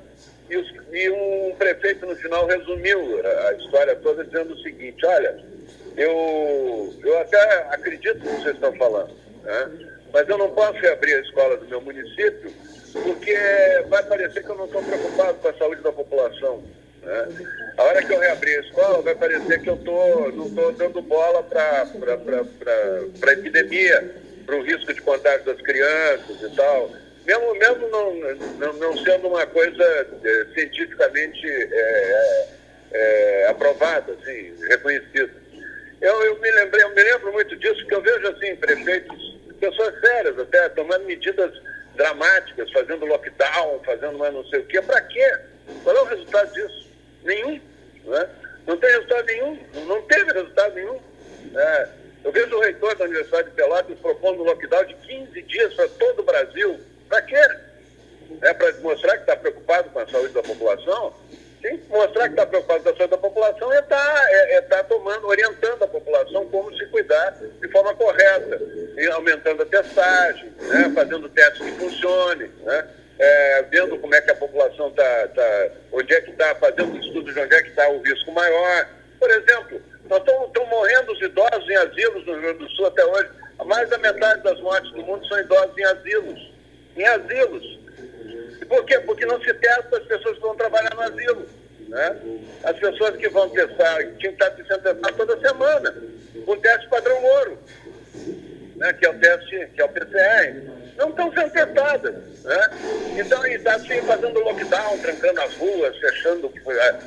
e, 0.49 0.57
os, 0.57 0.73
e, 0.93 1.09
um 1.09 1.55
prefeito 1.57 2.05
no 2.05 2.15
final 2.15 2.45
resumiu 2.45 3.21
a 3.47 3.53
história 3.53 3.95
toda 3.97 4.23
dizendo 4.23 4.53
o 4.53 4.59
seguinte, 4.59 5.05
olha, 5.05 5.37
eu, 5.97 6.93
eu 7.03 7.19
até 7.19 7.67
acredito 7.71 8.19
no 8.19 8.35
que 8.35 8.41
vocês 8.43 8.55
estão 8.55 8.73
falando, 8.73 9.13
né? 9.43 9.71
mas 10.13 10.29
eu 10.29 10.37
não 10.37 10.49
posso 10.51 10.79
reabrir 10.79 11.15
a 11.15 11.21
escola 11.21 11.57
do 11.57 11.67
meu 11.67 11.81
município 11.81 12.51
porque 13.03 13.35
vai 13.89 14.03
parecer 14.03 14.43
que 14.43 14.49
eu 14.49 14.55
não 14.55 14.65
estou 14.65 14.81
preocupado 14.81 15.33
com 15.35 15.47
a 15.49 15.53
saúde 15.53 15.81
da 15.81 15.91
população. 15.91 16.63
Né? 17.03 17.27
A 17.77 17.83
hora 17.83 18.03
que 18.03 18.13
eu 18.13 18.19
reabrir 18.19 18.57
a 18.57 18.61
escola, 18.61 19.01
vai 19.01 19.15
parecer 19.15 19.61
que 19.61 19.69
eu 19.69 19.77
tô, 19.77 20.31
não 20.31 20.47
estou 20.47 20.71
dando 20.71 21.01
bola 21.01 21.43
para 21.43 21.83
a 21.83 23.33
epidemia, 23.33 24.15
para 24.45 24.55
o 24.55 24.63
risco 24.63 24.93
de 24.93 25.01
contágio 25.01 25.45
das 25.45 25.61
crianças 25.61 26.41
e 26.41 26.55
tal 26.55 26.89
mesmo, 27.27 27.53
mesmo 27.55 27.89
não, 27.89 28.15
não, 28.15 28.73
não 28.73 28.97
sendo 29.03 29.27
uma 29.27 29.45
coisa 29.45 29.83
é, 29.83 30.45
cientificamente 30.53 31.45
é, 31.45 32.47
é, 32.93 33.47
aprovada, 33.49 34.13
assim, 34.13 34.55
reconhecida. 34.69 35.29
Eu, 36.01 36.23
eu, 36.25 36.39
me 36.39 36.51
lembrei, 36.51 36.83
eu 36.83 36.89
me 36.89 37.03
lembro 37.03 37.33
muito 37.33 37.55
disso, 37.55 37.77
porque 37.77 37.95
eu 37.95 38.01
vejo 38.01 38.27
assim, 38.27 38.55
prefeitos, 38.55 39.37
pessoas 39.59 39.99
sérias 39.99 40.37
até, 40.39 40.69
tomando 40.69 41.05
medidas 41.05 41.51
dramáticas, 41.95 42.71
fazendo 42.71 43.05
lockdown, 43.05 43.81
fazendo 43.83 44.17
mais 44.17 44.33
não 44.33 44.45
sei 44.45 44.59
o 44.59 44.65
quê. 44.65 44.81
Para 44.81 45.01
quê? 45.01 45.39
Qual 45.83 45.95
é 45.95 46.01
o 46.01 46.05
resultado 46.05 46.53
disso? 46.53 46.89
Nenhum. 47.23 47.59
Né? 48.05 48.29
Não 48.67 48.77
tem 48.77 48.89
resultado 48.91 49.25
nenhum, 49.25 49.59
não 49.87 50.01
teve 50.03 50.31
resultado 50.33 50.75
nenhum. 50.75 50.99
É, 51.55 51.89
eu 52.23 52.31
vejo 52.31 52.55
o 52.55 52.61
reitor 52.61 52.95
da 52.95 53.05
Universidade 53.05 53.49
de 53.49 53.55
Pelotas 53.55 53.99
propondo 53.99 54.41
um 54.41 54.45
lockdown 54.45 54.85
de 54.85 54.93
15 54.95 55.41
dias 55.43 55.73
para 55.73 55.87
todo 55.89 56.19
o 56.19 56.23
Brasil 56.23 56.79
para 57.07 57.21
quê? 57.21 57.49
É 58.41 58.53
para 58.53 58.73
mostrar 58.81 59.15
que 59.15 59.21
está 59.21 59.35
preocupado 59.35 59.89
com 59.89 59.99
a 59.99 60.07
saúde 60.07 60.33
da 60.33 60.43
população? 60.43 61.13
Tem 61.61 61.77
que 61.77 61.89
mostrar 61.89 62.25
que 62.25 62.29
está 62.29 62.45
preocupado 62.45 62.83
com 62.83 62.89
a 62.89 62.93
saúde 62.93 63.11
da 63.11 63.17
população 63.17 63.73
é 63.73 63.79
estar 63.79 63.97
tá, 63.97 64.25
é, 64.29 64.55
é 64.55 64.61
tá 64.61 64.83
tomando, 64.83 65.27
orientando 65.27 65.83
a 65.83 65.87
população 65.87 66.45
como 66.49 66.75
se 66.75 66.85
cuidar 66.87 67.31
de 67.31 67.67
forma 67.69 67.95
correta, 67.95 68.61
e 68.95 69.07
aumentando 69.07 69.63
a 69.63 69.65
testagem, 69.65 70.53
né, 70.59 70.91
fazendo 70.93 71.27
testes 71.29 71.65
que 71.65 71.71
funcionem, 71.79 72.51
né, 72.63 72.87
é, 73.19 73.61
vendo 73.71 73.97
como 73.97 74.13
é 74.13 74.21
que 74.21 74.31
a 74.31 74.35
população 74.35 74.89
está, 74.89 75.27
tá, 75.29 75.69
onde 75.91 76.13
é 76.13 76.21
que 76.21 76.31
está, 76.31 76.53
fazendo 76.55 76.97
estudos 76.99 77.33
de 77.33 77.39
onde 77.39 77.55
é 77.55 77.63
que 77.63 77.69
está 77.69 77.89
o 77.89 78.01
risco 78.01 78.31
maior. 78.31 78.87
Por 79.19 79.31
exemplo, 79.31 79.81
nós 80.07 80.19
estamos 80.19 80.69
morrendo 80.69 81.11
os 81.11 81.21
idosos 81.21 81.69
em 81.69 81.75
asilos 81.75 82.25
no 82.25 82.33
Rio 82.33 82.41
Grande 82.41 82.59
do 82.59 82.69
Sul 82.71 82.85
até 82.85 83.03
hoje. 83.03 83.29
Mais 83.65 83.89
da 83.89 83.97
metade 83.97 84.43
das 84.43 84.59
mortes 84.61 84.91
do 84.91 85.01
mundo 85.01 85.27
são 85.27 85.39
idosos 85.39 85.75
em 85.75 85.83
asilos 85.83 86.57
em 86.97 87.05
asilos. 87.05 87.79
Por 88.65 88.85
quê? 88.85 88.99
Porque 88.99 89.25
não 89.25 89.41
se 89.41 89.53
testa 89.53 89.97
as 89.97 90.03
pessoas 90.05 90.35
que 90.35 90.41
vão 90.41 90.55
trabalhar 90.55 90.93
no 90.95 91.01
asilo. 91.01 91.47
Né? 91.87 92.17
As 92.63 92.77
pessoas 92.77 93.15
que 93.15 93.29
vão 93.29 93.49
testar, 93.49 93.97
tinham 94.17 94.33
que 94.33 94.43
estar 94.43 94.51
sendo 94.55 94.83
testadas 94.83 95.15
toda 95.15 95.39
semana, 95.39 95.95
com 96.45 96.57
teste 96.57 96.87
padrão 96.89 97.23
ouro, 97.23 97.59
né? 98.75 98.93
que 98.93 99.05
é 99.05 99.09
o 99.09 99.19
teste, 99.19 99.69
que 99.73 99.81
é 99.81 99.85
o 99.85 99.89
PCR. 99.89 100.77
Não 100.97 101.09
estão 101.09 101.31
sendo 101.31 101.51
testadas. 101.51 102.15
Né? 102.43 102.69
Então, 103.17 103.45
está 103.45 103.75
assim, 103.75 104.01
fazendo 104.01 104.39
lockdown, 104.39 104.97
trancando 104.99 105.41
as 105.41 105.53
ruas, 105.55 105.97
fechando 105.97 106.51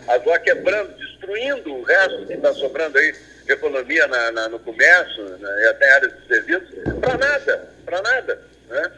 as 0.09 0.23
ruas, 0.23 0.39
quebrando, 0.39 0.97
destruindo 0.97 1.75
o 1.75 1.83
resto 1.83 2.27
que 2.27 2.35
está 2.35 2.53
sobrando 2.55 2.99
aí 2.99 3.13
de 3.45 3.53
economia 3.53 4.07
na, 4.07 4.33
na, 4.33 4.49
no 4.49 4.61
comércio 4.61 5.25
né? 5.25 5.63
e 5.63 5.67
até 5.67 5.91
áreas 5.93 6.13
de 6.21 6.27
serviços, 6.29 6.69
para 7.01 7.19
nada, 7.19 7.69
para 7.85 8.03
nada. 8.03 8.43
Né? 8.69 8.93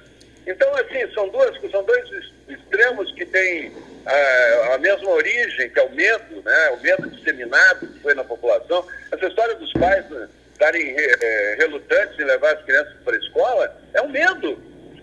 Então, 0.47 0.75
assim, 0.75 1.13
são, 1.15 1.29
duas, 1.29 1.57
são 1.71 1.85
dois 1.85 2.09
extremos 2.49 3.13
que 3.13 3.25
têm 3.27 3.73
a, 4.05 4.75
a, 4.75 4.79
mesma 4.79 5.11
origem, 5.11 5.71
que 5.71 5.79
é 5.79 5.83
o 5.85 5.91
medo, 5.91 6.43
né? 6.45 6.71
o 6.71 6.81
medo 6.81 7.11
disseminado 7.11 7.87
que 7.87 8.01
foi 8.01 8.15
na 8.15 8.25
população. 8.25 8.85
Essa 9.13 9.27
história 9.27 9.55
dos 9.55 9.73
pais 9.75 10.09
né, 10.11 10.29
estarem 10.53 10.95
é, 10.97 11.57
relutantes 11.59 12.19
em 12.19 12.25
levar 12.25 12.55
as 12.55 12.63
crianças 12.65 12.95
para 13.05 13.15
a 13.15 13.19
escola 13.19 13.77
é 13.95 14.03
um 14.03 14.09
medo. 14.09 14.59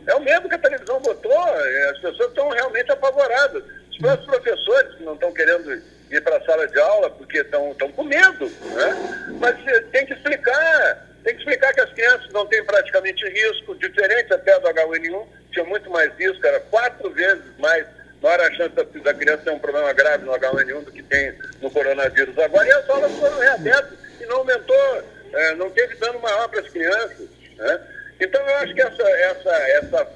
É 0.08 0.16
o 0.16 0.22
medo 0.22 0.50
que 0.50 0.56
a 0.56 0.60
televisão 0.60 1.00
botou. 1.02 1.44
As 1.92 2.00
pessoas 2.00 2.30
estão 2.30 2.50
realmente 2.50 2.92
apavoradas. 2.92 3.64
Os 3.92 3.98
próprios 3.98 4.26
professores 4.26 4.96
que 4.96 5.04
não 5.04 5.14
estão 5.14 5.32
querendo 5.32 5.82
ir 6.12 6.22
para 6.22 6.38
a 6.38 6.46
sala 6.46 6.68
de 6.68 6.80
aula 6.80 7.10
porque 7.12 7.40
estão 7.40 7.74
com 7.76 8.04
medo. 8.04 8.46
Né? 8.46 9.38
Mas 9.40 9.56
eh, 9.68 9.82
tem 9.92 10.06
que 10.06 10.14
explicar 10.14 11.09
tem 11.30 11.36
que 11.36 11.42
explicar 11.42 11.74
que 11.74 11.82
as 11.82 11.94
crianças 11.94 12.32
não 12.34 12.46
têm 12.48 12.64
praticamente 12.64 13.28
risco, 13.30 13.76
diferente 13.76 14.34
até 14.34 14.60
do 14.60 14.68
H1N1, 14.68 15.28
tinha 15.52 15.66
muito 15.66 15.90
mais 15.90 16.12
risco, 16.18 16.46
era 16.46 16.60
quatro 16.60 17.10
vezes 17.12 17.44
mais, 17.60 17.86
maior 18.22 18.42
a 18.42 18.52
chance 18.54 18.76
da 18.76 19.14
criança 19.14 19.44
tem 19.44 19.54
um 19.54 19.60
problema 19.60 19.94
grave 19.94 20.26
no 20.26 20.32
H1N1 20.34 20.86
do 20.86 20.92
que 20.92 21.04
tem 21.04 21.34
no 21.62 21.70
coronavírus 21.70 22.38
agora, 22.40 22.68
e 22.68 22.72
as 22.72 22.90
aulas 22.90 23.12
foram 23.14 23.38
reabertas 23.38 24.00
e 24.20 24.26
não 24.26 24.38
aumentou, 24.38 25.04
é, 25.32 25.56
não 25.56 25.70
teve 25.70 25.96
dano 25.98 26.20
maior 26.20 26.50
para 26.50 26.62
as 26.62 26.70
crianças. 26.70 27.30
Né? 27.58 27.80
Então, 28.20 28.42
eu 28.42 28.56
acho 28.58 28.74
que 28.74 28.82
essa, 28.82 29.10
essa, 29.10 29.52
essa, 29.52 30.08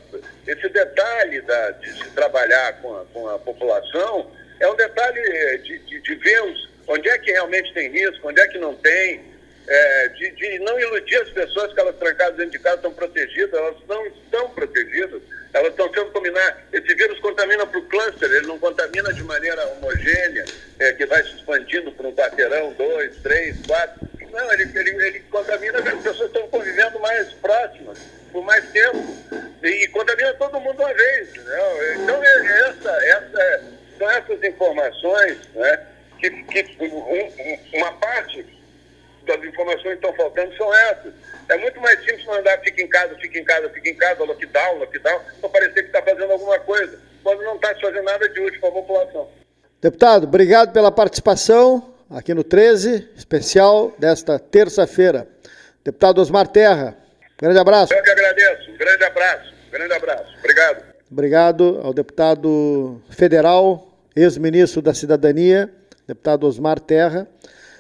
esse 0.48 0.70
detalhe 0.70 1.42
da, 1.42 1.72
de 1.72 1.94
se 1.94 2.10
trabalhar 2.10 2.74
com 2.82 2.98
a, 2.98 3.06
com 3.06 3.30
a 3.30 3.40
população 3.40 4.32
é 4.60 4.68
um 4.68 4.76
detalhe 4.76 5.60
de, 5.60 5.78
de, 5.80 6.02
de 6.02 6.16
ver 6.16 6.42
onde 6.88 7.08
é 7.08 7.18
que 7.20 7.32
realmente 7.32 7.72
tem 7.74 7.92
risco, 7.92 8.28
onde 8.28 8.42
é 8.42 8.48
que 8.48 8.58
não 8.58 8.76
tem, 8.76 9.33
é, 9.68 10.08
de, 10.10 10.32
de, 10.32 10.60
não 10.60 10.80
iludir 10.80 11.16
as 11.18 11.30
pessoas 11.30 11.74
que 11.74 11.80
elas 11.80 11.96
trancadas 11.96 12.36
dentro 12.36 12.52
de 12.52 12.60
casa 12.60 12.76
estão 12.78 12.94
protegidas, 12.94 13.54
elas 13.54 13.76
não 13.88 14.06
estão 14.08 14.50
protegidas, 14.50 15.22
elas 15.54 15.70
estão 15.70 15.94
sendo 15.94 16.12
combinadas. 16.12 16.56
Esse 16.72 16.94
vírus 16.96 17.20
contamina 17.20 17.66
para 17.66 17.80
o 17.80 17.86
cluster, 17.88 18.32
ele 18.32 18.48
não 18.48 18.60
contamina 18.60 19.14
de 19.14 19.24
maneira 19.24 19.66
homogênea, 19.68 20.50
é, 20.80 20.94
que 20.94 21.06
vai 21.06 21.24
se 21.24 21.36
expandindo 21.36 21.92
para 21.92 22.08
um 22.08 22.16
quarteirão, 22.16 22.74
dois, 22.74 23.16
três, 23.18 23.56
quatro. 23.66 24.02
Não, 24.32 24.54
ele, 24.54 24.64
ele, 24.78 25.06
ele 25.06 25.20
contamina 25.30 25.80
as 25.80 26.02
pessoas 26.02 26.28
estão 26.28 26.48
convivendo 26.50 27.00
mais 27.00 27.32
próximas, 27.34 27.98
por 28.32 28.44
mais 28.44 28.68
tempo, 28.72 29.16
e, 29.62 29.88
contamina 29.90 30.34
todo 30.34 30.60
mundo 30.60 30.80
uma 30.80 30.94
vez. 30.94 31.30
Então, 32.02 32.24
é, 32.24 32.70
essa, 32.70 33.06
essa, 33.06 33.64
são 33.98 34.10
essas 34.10 34.44
informações 34.44 35.38
né, 35.54 35.88
que, 36.20 36.30
que 36.32 36.84
um, 36.84 37.78
uma 37.78 37.92
parte 37.94 38.63
das 39.26 39.44
informações 39.44 40.00
que 40.00 40.06
estão 40.06 40.14
faltando 40.14 40.56
são 40.56 40.74
essas. 40.74 41.14
É 41.50 41.58
muito 41.58 41.80
mais 41.82 42.00
simples 42.00 42.26
mandar 42.26 42.60
fica 42.60 42.82
em 42.82 42.88
casa, 42.88 43.16
fica 43.16 43.40
em 43.40 43.44
casa, 43.44 43.70
fica 43.70 43.90
em 43.90 43.96
casa, 43.96 44.24
lockdown, 44.24 44.80
lockdown, 44.80 45.22
para 45.42 45.50
parecer 45.50 45.82
que 45.82 45.98
está 45.98 46.02
fazendo 46.02 46.32
alguma 46.32 46.60
coisa, 46.60 47.00
quando 47.24 47.44
não 47.44 47.56
está 47.56 47.76
fazendo 47.76 48.04
nada 48.04 48.30
de 48.30 48.40
útil 48.40 48.60
para 48.60 48.70
a 48.70 48.74
população. 48.74 49.30
Deputado, 49.82 50.24
obrigado 50.26 50.72
pela 50.72 50.92
participação 50.92 51.94
aqui 52.10 52.34
no 52.34 52.44
13, 52.44 53.10
especial 53.16 53.94
desta 53.98 54.40
terça-feira. 54.40 55.28
Deputado 55.84 56.20
Osmar 56.20 56.48
Terra, 56.48 56.96
grande 57.38 57.60
abraço. 57.60 57.94
Eu 57.94 58.02
que 58.02 58.10
agradeço, 58.10 58.72
um 58.72 58.78
grande 58.78 59.04
abraço, 59.04 59.54
um 59.68 59.72
grande 59.72 59.94
abraço. 59.94 60.38
Obrigado. 60.40 60.94
Obrigado 61.12 61.82
ao 61.84 61.94
deputado 61.94 63.02
federal, 63.10 63.94
ex-ministro 64.16 64.82
da 64.82 64.94
Cidadania, 64.94 65.70
deputado 66.08 66.48
Osmar 66.48 66.80
Terra. 66.80 67.28